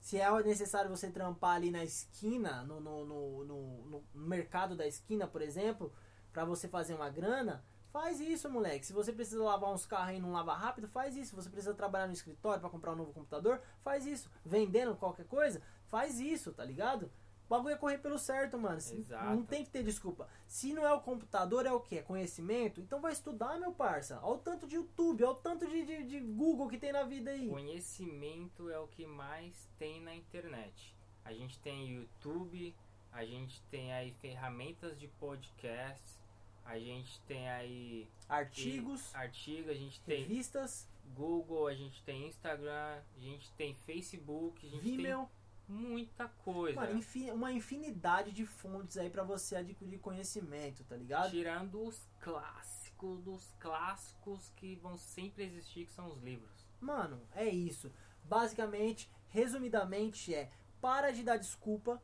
Se 0.00 0.18
é 0.18 0.30
necessário 0.42 0.90
você 0.90 1.10
trampar 1.10 1.56
ali 1.56 1.70
na 1.70 1.84
esquina, 1.84 2.62
no, 2.64 2.80
no, 2.80 3.04
no, 3.04 3.44
no- 3.44 4.04
mercado 4.14 4.76
da 4.76 4.86
esquina, 4.86 5.26
por 5.26 5.42
exemplo, 5.42 5.92
pra 6.32 6.44
você 6.44 6.68
fazer 6.68 6.94
uma 6.94 7.10
grana, 7.10 7.64
faz 7.92 8.20
isso, 8.20 8.48
moleque. 8.48 8.86
Se 8.86 8.92
você 8.92 9.12
precisa 9.12 9.42
lavar 9.42 9.70
uns 9.72 9.84
carros 9.86 10.16
e 10.16 10.20
não 10.20 10.32
lava 10.32 10.54
rápido, 10.54 10.88
faz 10.88 11.16
isso. 11.16 11.30
Se 11.30 11.36
você 11.36 11.50
precisa 11.50 11.74
trabalhar 11.74 12.06
no 12.06 12.12
escritório 12.12 12.60
pra 12.60 12.70
comprar 12.70 12.92
um 12.92 12.96
novo 12.96 13.12
computador, 13.12 13.60
faz 13.82 14.06
isso. 14.06 14.30
Vendendo 14.44 14.96
qualquer 14.96 15.26
coisa, 15.26 15.60
faz 15.86 16.20
isso, 16.20 16.52
tá 16.52 16.64
ligado? 16.64 17.10
O 17.48 17.56
bagulho 17.56 17.74
é 17.74 17.78
correr 17.78 17.96
pelo 17.96 18.18
certo, 18.18 18.58
mano. 18.58 18.76
Exato. 18.76 19.24
Não 19.24 19.42
tem 19.42 19.64
que 19.64 19.70
ter 19.70 19.82
desculpa. 19.82 20.28
Se 20.46 20.74
não 20.74 20.86
é 20.86 20.92
o 20.92 21.00
computador, 21.00 21.64
é 21.64 21.72
o 21.72 21.80
que? 21.80 21.96
É 21.96 22.02
conhecimento? 22.02 22.78
Então 22.78 23.00
vai 23.00 23.10
estudar, 23.10 23.58
meu 23.58 23.72
parça. 23.72 24.20
Olha 24.22 24.34
o 24.34 24.38
tanto 24.38 24.66
de 24.66 24.76
YouTube, 24.76 25.24
olha 25.24 25.32
o 25.32 25.36
tanto 25.36 25.66
de, 25.66 25.82
de, 25.82 26.04
de 26.04 26.20
Google 26.20 26.68
que 26.68 26.76
tem 26.76 26.92
na 26.92 27.04
vida 27.04 27.30
aí. 27.30 27.48
Conhecimento 27.48 28.68
é 28.68 28.78
o 28.78 28.86
que 28.86 29.06
mais 29.06 29.66
tem 29.78 29.98
na 30.02 30.14
internet. 30.14 30.94
A 31.24 31.32
gente 31.32 31.58
tem 31.60 31.88
YouTube, 31.88 32.76
a 33.10 33.24
gente 33.24 33.62
tem 33.70 33.94
aí 33.94 34.12
ferramentas 34.20 34.98
de 34.98 35.08
podcast, 35.08 36.18
a 36.66 36.78
gente 36.78 37.18
tem 37.22 37.48
aí 37.48 38.06
Artigos, 38.28 39.14
artigos, 39.14 39.70
a 39.70 39.74
gente 39.74 40.00
tem 40.02 40.20
revistas, 40.20 40.86
Google, 41.14 41.66
a 41.66 41.74
gente 41.74 42.02
tem 42.02 42.26
Instagram, 42.28 43.00
a 43.16 43.18
gente 43.18 43.50
tem 43.52 43.74
Facebook, 43.74 44.66
a 44.66 44.70
gente 44.70 44.82
Vimeo. 44.82 45.20
tem 45.20 45.28
muita 45.68 46.28
coisa. 46.28 46.80
Mano, 46.80 46.98
infi- 46.98 47.30
uma 47.30 47.52
infinidade 47.52 48.32
de 48.32 48.44
fontes 48.46 48.96
aí 48.96 49.10
pra 49.10 49.22
você 49.22 49.56
adquirir 49.56 49.98
conhecimento, 49.98 50.82
tá 50.84 50.96
ligado? 50.96 51.30
Tirando 51.30 51.82
os 51.82 52.08
clássicos 52.20 53.20
dos 53.22 53.54
clássicos 53.58 54.50
que 54.56 54.74
vão 54.76 54.96
sempre 54.96 55.44
existir, 55.44 55.86
que 55.86 55.92
são 55.92 56.08
os 56.08 56.18
livros. 56.22 56.66
Mano, 56.80 57.20
é 57.34 57.46
isso. 57.48 57.92
Basicamente, 58.24 59.10
resumidamente, 59.28 60.34
é 60.34 60.50
para 60.80 61.10
de 61.12 61.22
dar 61.22 61.36
desculpa 61.36 62.00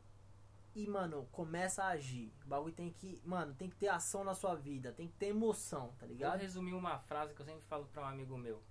e, 0.75 0.85
mano, 0.87 1.27
começa 1.31 1.83
a 1.83 1.89
agir. 1.89 2.33
O 2.45 2.47
bagulho 2.49 2.73
tem 2.73 2.91
que, 2.91 3.21
mano, 3.25 3.53
tem 3.55 3.69
que 3.69 3.75
ter 3.77 3.87
ação 3.87 4.23
na 4.23 4.33
sua 4.33 4.55
vida, 4.55 4.91
tem 4.91 5.07
que 5.07 5.13
ter 5.15 5.27
emoção, 5.27 5.93
tá 5.99 6.05
Eu 6.05 6.09
ligado? 6.09 6.39
resumi 6.39 6.73
uma 6.73 6.99
frase 6.99 7.33
que 7.33 7.41
eu 7.41 7.45
sempre 7.45 7.63
falo 7.67 7.85
pra 7.85 8.01
um 8.03 8.07
amigo 8.07 8.37
meu. 8.37 8.61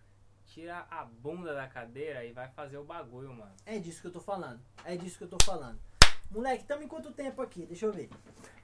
Tira 0.47 0.87
a 0.91 1.05
bunda 1.05 1.53
da 1.55 1.67
cadeira 1.67 2.25
e 2.25 2.33
vai 2.33 2.49
fazer 2.49 2.79
o 2.79 2.85
bagulho, 2.85 3.33
mano. 3.35 3.53
É 3.67 3.79
disso 3.79 4.01
que 4.01 4.07
eu 4.07 4.13
tô 4.13 4.21
falando. 4.21 4.61
É 4.85 4.97
disso 4.97 5.19
que 5.19 5.25
eu 5.25 5.29
tô 5.29 5.39
falando. 5.45 5.81
Moleque, 6.31 6.63
estamos 6.63 6.85
em 6.85 6.89
quanto 6.89 7.13
tempo 7.13 7.43
aqui? 7.43 7.67
Deixa 7.67 7.87
eu 7.87 7.93
ver. 7.93 8.09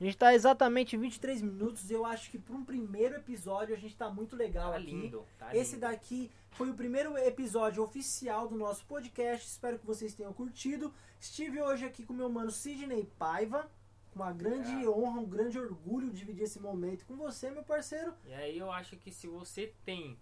A 0.00 0.04
gente 0.04 0.16
tá 0.16 0.32
exatamente 0.34 0.96
23 0.96 1.42
minutos 1.42 1.90
e 1.90 1.94
eu 1.94 2.04
acho 2.06 2.30
que 2.30 2.38
para 2.38 2.54
um 2.56 2.64
primeiro 2.64 3.16
episódio 3.16 3.74
a 3.74 3.78
gente 3.78 3.94
tá 3.96 4.08
muito 4.10 4.34
legal 4.34 4.70
Tá 4.72 4.78
aqui. 4.78 4.86
lindo, 4.86 5.26
tá 5.38 5.54
Esse 5.54 5.72
lindo. 5.74 5.82
daqui 5.82 6.30
foi 6.52 6.70
o 6.70 6.74
primeiro 6.74 7.16
episódio 7.18 7.82
oficial 7.82 8.48
do 8.48 8.56
nosso 8.56 8.84
podcast. 8.86 9.46
Espero 9.46 9.78
que 9.78 9.86
vocês 9.86 10.14
tenham 10.14 10.32
curtido. 10.32 10.92
Estive 11.20 11.60
hoje 11.60 11.84
aqui 11.84 12.04
com 12.04 12.12
meu 12.12 12.28
mano 12.30 12.50
Sidney 12.50 13.04
Paiva. 13.18 13.70
Uma 14.14 14.32
grande 14.32 14.70
É. 14.72 14.88
honra, 14.88 15.20
um 15.20 15.26
grande 15.28 15.58
orgulho 15.58 16.10
dividir 16.10 16.44
esse 16.44 16.58
momento 16.58 17.04
com 17.06 17.14
você, 17.16 17.50
meu 17.50 17.62
parceiro. 17.62 18.12
E 18.26 18.32
aí 18.32 18.58
eu 18.58 18.70
acho 18.72 18.96
que 18.96 19.12
se 19.12 19.28
você 19.28 19.72
tem 19.84 20.18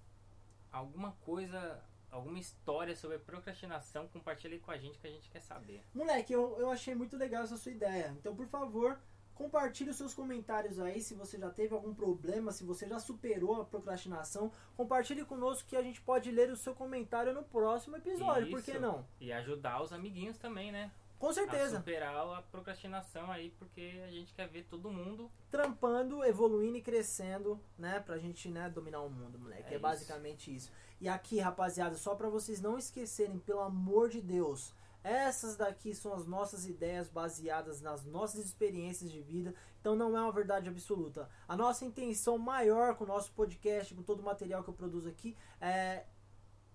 alguma 0.72 1.12
coisa, 1.24 1.82
alguma 2.10 2.38
história 2.38 2.94
sobre 2.96 3.18
procrastinação, 3.18 4.08
compartilha 4.08 4.54
aí 4.54 4.60
com 4.60 4.70
a 4.70 4.78
gente 4.78 4.98
que 4.98 5.06
a 5.06 5.10
gente 5.10 5.30
quer 5.30 5.40
saber. 5.40 5.84
Moleque, 5.94 6.32
eu, 6.32 6.58
eu 6.58 6.70
achei 6.70 6.94
muito 6.94 7.16
legal 7.16 7.44
essa 7.44 7.56
sua 7.56 7.72
ideia. 7.72 8.14
Então, 8.18 8.34
por 8.34 8.46
favor, 8.46 8.98
compartilhe 9.34 9.90
os 9.90 9.96
seus 9.96 10.14
comentários 10.14 10.78
aí. 10.80 11.00
Se 11.00 11.14
você 11.14 11.38
já 11.38 11.48
teve 11.48 11.72
algum 11.72 11.94
problema, 11.94 12.50
se 12.50 12.64
você 12.64 12.88
já 12.88 12.98
superou 12.98 13.60
a 13.60 13.64
procrastinação, 13.64 14.50
compartilhe 14.76 15.24
conosco 15.24 15.68
que 15.68 15.76
a 15.76 15.82
gente 15.82 16.00
pode 16.00 16.30
ler 16.30 16.50
o 16.50 16.56
seu 16.56 16.74
comentário 16.74 17.32
no 17.32 17.44
próximo 17.44 17.96
episódio. 17.96 18.50
Por 18.50 18.62
que 18.62 18.72
Isso. 18.72 18.80
não? 18.80 19.06
E 19.20 19.32
ajudar 19.32 19.82
os 19.82 19.92
amiguinhos 19.92 20.36
também, 20.36 20.72
né? 20.72 20.90
Com 21.18 21.28
A 21.28 21.32
certeza. 21.32 21.78
superar 21.78 22.14
a 22.14 22.42
procrastinação 22.42 23.30
aí, 23.30 23.50
porque 23.58 24.00
a 24.06 24.10
gente 24.10 24.32
quer 24.34 24.48
ver 24.48 24.64
todo 24.64 24.88
mundo. 24.90 25.30
Trampando, 25.50 26.24
evoluindo 26.24 26.76
e 26.76 26.82
crescendo, 26.82 27.60
né? 27.76 27.98
Pra 28.00 28.18
gente, 28.18 28.48
né, 28.48 28.70
dominar 28.70 29.00
o 29.00 29.10
mundo, 29.10 29.38
moleque. 29.38 29.72
É, 29.72 29.76
É 29.76 29.78
basicamente 29.78 30.54
isso. 30.54 30.70
E 31.00 31.08
aqui, 31.08 31.38
rapaziada, 31.40 31.96
só 31.96 32.14
pra 32.14 32.28
vocês 32.28 32.60
não 32.60 32.78
esquecerem, 32.78 33.38
pelo 33.38 33.60
amor 33.60 34.08
de 34.08 34.20
Deus. 34.20 34.72
Essas 35.02 35.56
daqui 35.56 35.94
são 35.94 36.12
as 36.12 36.26
nossas 36.26 36.66
ideias 36.66 37.08
baseadas 37.08 37.80
nas 37.80 38.04
nossas 38.04 38.44
experiências 38.44 39.10
de 39.10 39.20
vida, 39.20 39.54
então 39.80 39.94
não 39.94 40.16
é 40.16 40.20
uma 40.20 40.32
verdade 40.32 40.68
absoluta. 40.68 41.30
A 41.46 41.56
nossa 41.56 41.84
intenção 41.84 42.36
maior 42.36 42.96
com 42.96 43.04
o 43.04 43.06
nosso 43.06 43.32
podcast, 43.32 43.94
com 43.94 44.02
todo 44.02 44.20
o 44.20 44.24
material 44.24 44.62
que 44.62 44.70
eu 44.70 44.74
produzo 44.74 45.08
aqui, 45.08 45.36
é 45.60 46.04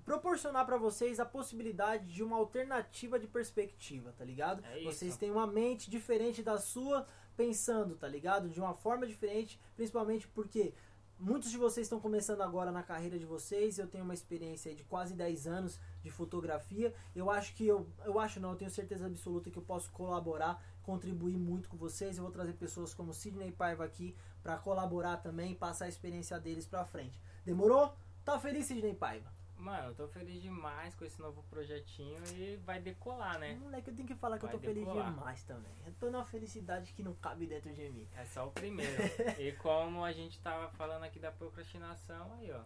proporcionar 0.05 0.65
pra 0.65 0.77
vocês 0.77 1.19
a 1.19 1.25
possibilidade 1.25 2.11
de 2.11 2.23
uma 2.23 2.37
alternativa 2.37 3.19
de 3.19 3.27
perspectiva, 3.27 4.13
tá 4.17 4.25
ligado? 4.25 4.63
É 4.65 4.83
Vocês 4.83 5.17
têm 5.17 5.31
uma 5.31 5.47
mente 5.47 5.89
diferente 5.89 6.43
da 6.43 6.57
sua, 6.57 7.07
pensando, 7.35 7.95
tá 7.95 8.07
ligado? 8.07 8.49
De 8.49 8.59
uma 8.59 8.73
forma 8.73 9.07
diferente, 9.07 9.59
principalmente 9.75 10.27
porque 10.27 10.73
muitos 11.19 11.49
de 11.49 11.57
vocês 11.57 11.85
estão 11.85 11.99
começando 11.99 12.41
agora 12.41 12.71
na 12.71 12.83
carreira 12.83 13.17
de 13.17 13.25
vocês. 13.25 13.77
Eu 13.79 13.87
tenho 13.87 14.03
uma 14.03 14.13
experiência 14.13 14.75
de 14.75 14.83
quase 14.83 15.13
10 15.13 15.47
anos 15.47 15.79
de 16.01 16.11
fotografia. 16.11 16.93
Eu 17.15 17.29
acho 17.29 17.55
que 17.55 17.65
eu, 17.65 17.87
eu 18.03 18.19
acho 18.19 18.39
não, 18.39 18.51
eu 18.51 18.57
tenho 18.57 18.71
certeza 18.71 19.05
absoluta 19.05 19.49
que 19.49 19.57
eu 19.57 19.63
posso 19.63 19.89
colaborar, 19.91 20.61
contribuir 20.83 21.37
muito 21.37 21.69
com 21.69 21.77
vocês. 21.77 22.17
Eu 22.17 22.23
vou 22.23 22.31
trazer 22.31 22.53
pessoas 22.53 22.93
como 22.93 23.13
Sidney 23.13 23.51
Paiva 23.51 23.85
aqui 23.85 24.15
para 24.41 24.57
colaborar 24.57 25.17
também, 25.17 25.55
passar 25.55 25.85
a 25.85 25.89
experiência 25.89 26.39
deles 26.39 26.67
pra 26.67 26.85
frente. 26.85 27.19
Demorou? 27.45 27.95
Tá 28.25 28.39
feliz, 28.39 28.65
Sidney 28.65 28.93
Paiva? 28.93 29.32
Mano, 29.63 29.87
eu 29.89 29.95
tô 29.95 30.07
feliz 30.09 30.41
demais 30.41 30.93
com 30.93 31.05
esse 31.05 31.21
novo 31.21 31.41
projetinho 31.49 32.21
e 32.35 32.57
vai 32.65 32.81
decolar, 32.81 33.39
né? 33.39 33.55
Moleque, 33.61 33.89
eu 33.89 33.95
tenho 33.95 34.07
que 34.07 34.15
falar 34.15 34.37
que 34.37 34.43
eu 34.43 34.49
Vai 34.49 34.57
tô 34.59 34.65
feliz 34.65 34.83
decolar. 34.85 35.09
demais 35.13 35.43
também. 35.43 35.71
Eu 35.85 35.93
tô 35.93 36.09
numa 36.11 36.25
felicidade 36.25 36.91
que 36.91 37.01
não 37.01 37.13
cabe 37.13 37.47
dentro 37.47 37.73
de 37.73 37.89
mim. 37.89 38.05
É 38.17 38.25
só 38.25 38.45
o 38.47 38.51
primeiro. 38.51 39.01
e 39.39 39.53
como 39.63 40.03
a 40.03 40.11
gente 40.11 40.37
tava 40.41 40.67
falando 40.71 41.03
aqui 41.03 41.17
da 41.17 41.31
procrastinação, 41.31 42.33
aí 42.39 42.51
ó. 42.51 42.59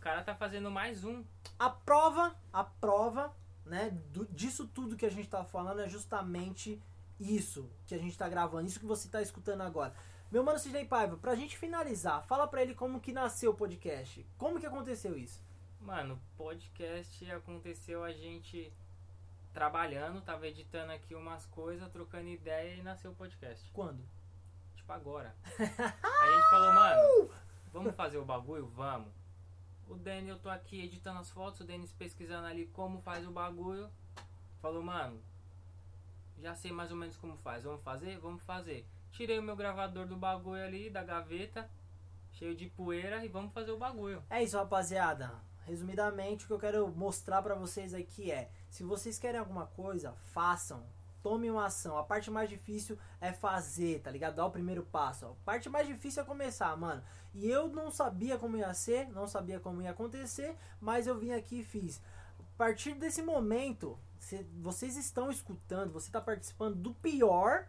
caras 0.00 0.24
tá 0.24 0.36
fazendo 0.36 0.70
mais 0.70 1.04
um. 1.04 1.24
A 1.58 1.68
prova, 1.68 2.34
a 2.52 2.62
prova, 2.62 3.34
né, 3.66 3.90
do- 4.12 4.26
disso 4.26 4.68
tudo 4.68 4.96
que 4.96 5.06
a 5.06 5.10
gente 5.10 5.28
tá 5.28 5.42
falando 5.44 5.80
é 5.80 5.88
justamente 5.88 6.80
isso 7.18 7.68
que 7.86 7.94
a 7.94 7.98
gente 7.98 8.16
tá 8.16 8.28
gravando, 8.28 8.68
isso 8.68 8.78
que 8.80 8.86
você 8.86 9.08
tá 9.08 9.20
escutando 9.20 9.62
agora. 9.62 9.92
Meu 10.30 10.42
mano 10.42 10.58
Sidney 10.58 10.84
Paiva, 10.84 11.16
pra 11.16 11.34
gente 11.34 11.56
finalizar, 11.58 12.22
fala 12.24 12.46
pra 12.46 12.62
ele 12.62 12.74
como 12.74 13.00
que 13.00 13.12
nasceu 13.12 13.50
o 13.50 13.54
podcast. 13.54 14.24
Como 14.38 14.58
que 14.60 14.66
aconteceu 14.66 15.16
isso? 15.18 15.43
Mano, 15.84 16.18
podcast 16.34 17.30
aconteceu 17.30 18.02
a 18.02 18.10
gente 18.10 18.72
trabalhando, 19.52 20.22
tava 20.22 20.48
editando 20.48 20.92
aqui 20.92 21.14
umas 21.14 21.44
coisas, 21.44 21.92
trocando 21.92 22.26
ideia 22.30 22.74
e 22.74 22.82
nasceu 22.82 23.10
o 23.10 23.14
podcast. 23.14 23.70
Quando? 23.70 24.02
Tipo 24.76 24.90
agora. 24.90 25.36
a 25.44 26.32
gente 26.32 26.50
falou, 26.50 26.72
mano, 26.72 27.30
vamos 27.70 27.94
fazer 27.94 28.16
o 28.16 28.24
bagulho? 28.24 28.66
Vamos. 28.68 29.12
O 29.86 29.94
Danny, 29.94 30.30
eu 30.30 30.38
tô 30.38 30.48
aqui 30.48 30.82
editando 30.82 31.20
as 31.20 31.30
fotos, 31.30 31.60
o 31.60 31.64
Denis 31.64 31.92
pesquisando 31.92 32.46
ali 32.46 32.64
como 32.68 33.02
faz 33.02 33.26
o 33.26 33.30
bagulho. 33.30 33.90
Falou, 34.62 34.82
mano, 34.82 35.22
já 36.38 36.54
sei 36.54 36.72
mais 36.72 36.90
ou 36.90 36.96
menos 36.96 37.18
como 37.18 37.36
faz. 37.36 37.62
Vamos 37.62 37.82
fazer? 37.82 38.18
Vamos 38.20 38.42
fazer. 38.44 38.88
Tirei 39.12 39.38
o 39.38 39.42
meu 39.42 39.54
gravador 39.54 40.06
do 40.06 40.16
bagulho 40.16 40.64
ali, 40.64 40.88
da 40.88 41.04
gaveta, 41.04 41.70
cheio 42.32 42.56
de 42.56 42.70
poeira, 42.70 43.22
e 43.22 43.28
vamos 43.28 43.52
fazer 43.52 43.70
o 43.70 43.78
bagulho. 43.78 44.24
É 44.30 44.42
isso, 44.42 44.56
rapaziada. 44.56 45.30
Resumidamente, 45.66 46.44
o 46.44 46.46
que 46.48 46.52
eu 46.52 46.58
quero 46.58 46.88
mostrar 46.88 47.42
pra 47.42 47.54
vocês 47.54 47.94
aqui 47.94 48.30
é: 48.30 48.50
se 48.70 48.82
vocês 48.84 49.18
querem 49.18 49.40
alguma 49.40 49.66
coisa, 49.66 50.12
façam. 50.32 50.82
Tome 51.22 51.50
uma 51.50 51.64
ação. 51.66 51.96
A 51.96 52.02
parte 52.02 52.30
mais 52.30 52.50
difícil 52.50 52.98
é 53.18 53.32
fazer, 53.32 54.00
tá 54.02 54.10
ligado? 54.10 54.34
Dar 54.36 54.44
o 54.44 54.50
primeiro 54.50 54.82
passo. 54.82 55.24
A 55.24 55.32
parte 55.44 55.70
mais 55.70 55.86
difícil 55.88 56.22
é 56.22 56.26
começar, 56.26 56.76
mano. 56.76 57.02
E 57.32 57.48
eu 57.48 57.68
não 57.68 57.90
sabia 57.90 58.36
como 58.36 58.58
ia 58.58 58.74
ser, 58.74 59.08
não 59.08 59.26
sabia 59.26 59.58
como 59.58 59.80
ia 59.80 59.90
acontecer, 59.92 60.54
mas 60.78 61.06
eu 61.06 61.18
vim 61.18 61.32
aqui 61.32 61.60
e 61.60 61.64
fiz. 61.64 61.98
A 62.38 62.58
partir 62.58 62.92
desse 62.94 63.22
momento, 63.22 63.98
cê- 64.20 64.44
vocês 64.60 64.96
estão 64.98 65.30
escutando, 65.30 65.90
você 65.92 66.08
está 66.08 66.20
participando 66.20 66.76
do 66.76 66.92
pior 66.92 67.66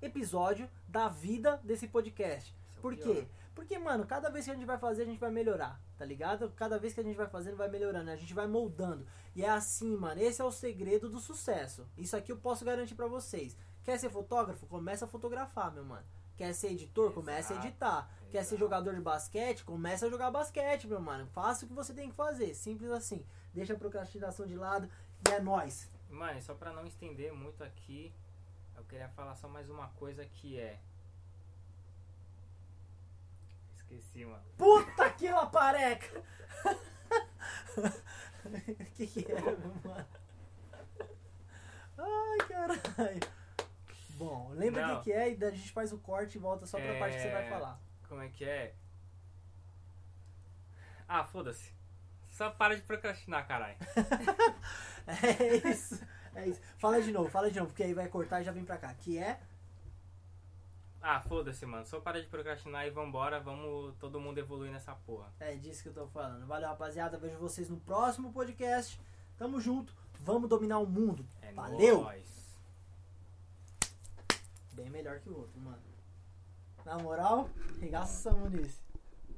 episódio 0.00 0.68
da 0.86 1.08
vida 1.08 1.60
desse 1.64 1.88
podcast. 1.88 2.54
Esse 2.68 2.78
é 2.78 2.80
Por 2.80 2.94
pior. 2.96 3.06
Porque, 3.54 3.78
mano, 3.78 4.06
cada 4.06 4.30
vez 4.30 4.44
que 4.44 4.50
a 4.50 4.54
gente 4.54 4.66
vai 4.66 4.78
fazer, 4.78 5.02
a 5.02 5.04
gente 5.04 5.18
vai 5.18 5.30
melhorar, 5.30 5.80
tá 5.98 6.04
ligado? 6.04 6.50
Cada 6.56 6.78
vez 6.78 6.94
que 6.94 7.00
a 7.00 7.02
gente 7.02 7.16
vai 7.16 7.28
fazendo, 7.28 7.56
vai 7.56 7.68
melhorando, 7.68 8.10
a 8.10 8.16
gente 8.16 8.32
vai 8.32 8.46
moldando. 8.46 9.06
E 9.34 9.44
é 9.44 9.48
assim, 9.48 9.94
mano, 9.96 10.20
esse 10.20 10.40
é 10.40 10.44
o 10.44 10.50
segredo 10.50 11.08
do 11.08 11.20
sucesso. 11.20 11.86
Isso 11.96 12.16
aqui 12.16 12.32
eu 12.32 12.38
posso 12.38 12.64
garantir 12.64 12.94
pra 12.94 13.06
vocês. 13.06 13.56
Quer 13.84 13.98
ser 13.98 14.10
fotógrafo? 14.10 14.66
Começa 14.66 15.04
a 15.04 15.08
fotografar, 15.08 15.72
meu 15.72 15.84
mano. 15.84 16.06
Quer 16.36 16.54
ser 16.54 16.72
editor? 16.72 17.12
Começa 17.12 17.52
a 17.52 17.56
Exato, 17.56 17.68
editar. 17.68 18.10
Quer 18.30 18.44
ser 18.44 18.56
jogador 18.56 18.94
de 18.94 19.00
basquete? 19.00 19.64
Começa 19.64 20.06
a 20.06 20.10
jogar 20.10 20.30
basquete, 20.30 20.86
meu 20.86 21.00
mano. 21.00 21.26
Faça 21.26 21.64
o 21.64 21.68
que 21.68 21.74
você 21.74 21.92
tem 21.92 22.08
que 22.08 22.14
fazer. 22.16 22.54
Simples 22.54 22.90
assim. 22.90 23.24
Deixa 23.52 23.74
a 23.74 23.78
procrastinação 23.78 24.46
de 24.46 24.56
lado 24.56 24.88
e 25.28 25.30
é 25.30 25.40
nóis. 25.40 25.90
Mano, 26.08 26.38
e 26.38 26.42
só 26.42 26.54
pra 26.54 26.72
não 26.72 26.86
estender 26.86 27.32
muito 27.32 27.62
aqui, 27.62 28.14
eu 28.76 28.84
queria 28.84 29.08
falar 29.10 29.34
só 29.36 29.48
mais 29.48 29.68
uma 29.68 29.88
coisa 29.88 30.24
que 30.24 30.58
é. 30.58 30.80
Puta 34.56 35.10
que 35.10 35.30
lapareca! 35.30 36.22
O 38.44 38.80
que, 38.96 39.06
que 39.06 39.32
é, 39.32 39.40
meu 39.40 39.58
mano? 39.84 40.06
Ai, 41.98 42.38
caralho. 42.48 43.20
Bom, 44.10 44.50
lembra 44.54 44.84
o 44.84 44.88
Não. 44.88 44.96
que, 44.98 45.04
que 45.04 45.12
é 45.12 45.30
e 45.30 45.36
daí 45.36 45.48
a 45.50 45.52
gente 45.56 45.72
faz 45.72 45.92
o 45.92 45.98
corte 45.98 46.36
e 46.36 46.40
volta 46.40 46.66
só 46.66 46.78
pra 46.78 46.98
parte 46.98 47.16
que 47.16 47.22
você 47.22 47.30
vai 47.30 47.46
É. 47.46 47.50
falar. 47.50 47.80
Como 48.08 48.22
é 48.22 48.28
que 48.28 48.44
é? 48.44 48.74
Ah, 51.08 51.24
foda-se. 51.24 51.72
Só 52.28 52.50
para 52.50 52.74
de 52.76 52.82
procrastinar, 52.82 53.46
caralho. 53.46 53.76
É 55.04 55.68
isso. 55.68 56.00
É 56.32 56.46
isso. 56.46 56.60
Fala 56.78 57.02
de 57.02 57.10
novo, 57.10 57.28
fala 57.28 57.50
de 57.50 57.58
novo, 57.58 57.70
porque 57.70 57.82
aí 57.82 57.92
vai 57.92 58.06
cortar 58.08 58.40
e 58.40 58.44
já 58.44 58.52
vem 58.52 58.64
pra 58.64 58.78
cá. 58.78 58.94
Que 58.94 59.18
é. 59.18 59.40
Ah, 61.02 61.20
foda-se, 61.20 61.66
mano. 61.66 61.84
Só 61.84 62.00
para 62.00 62.20
de 62.22 62.28
procrastinar 62.28 62.86
e 62.86 62.90
vambora. 62.90 63.40
Vamos 63.40 63.94
todo 63.98 64.20
mundo 64.20 64.38
evoluir 64.38 64.70
nessa 64.70 64.94
porra. 64.94 65.32
É 65.40 65.56
disso 65.56 65.82
que 65.82 65.88
eu 65.88 65.94
tô 65.94 66.06
falando. 66.06 66.46
Valeu, 66.46 66.68
rapaziada. 66.68 67.18
Vejo 67.18 67.36
vocês 67.38 67.68
no 67.68 67.76
próximo 67.78 68.32
podcast. 68.32 69.00
Tamo 69.36 69.60
junto. 69.60 69.92
Vamos 70.20 70.48
dominar 70.48 70.78
o 70.78 70.86
mundo. 70.86 71.26
É 71.40 71.52
Valeu! 71.52 72.02
nóis. 72.02 72.56
Bem 74.72 74.88
melhor 74.88 75.18
que 75.18 75.28
o 75.28 75.36
outro, 75.36 75.60
mano. 75.60 75.82
Na 76.84 76.96
moral, 76.98 77.50
regaçamos 77.80 78.50
nesse. 78.52 78.80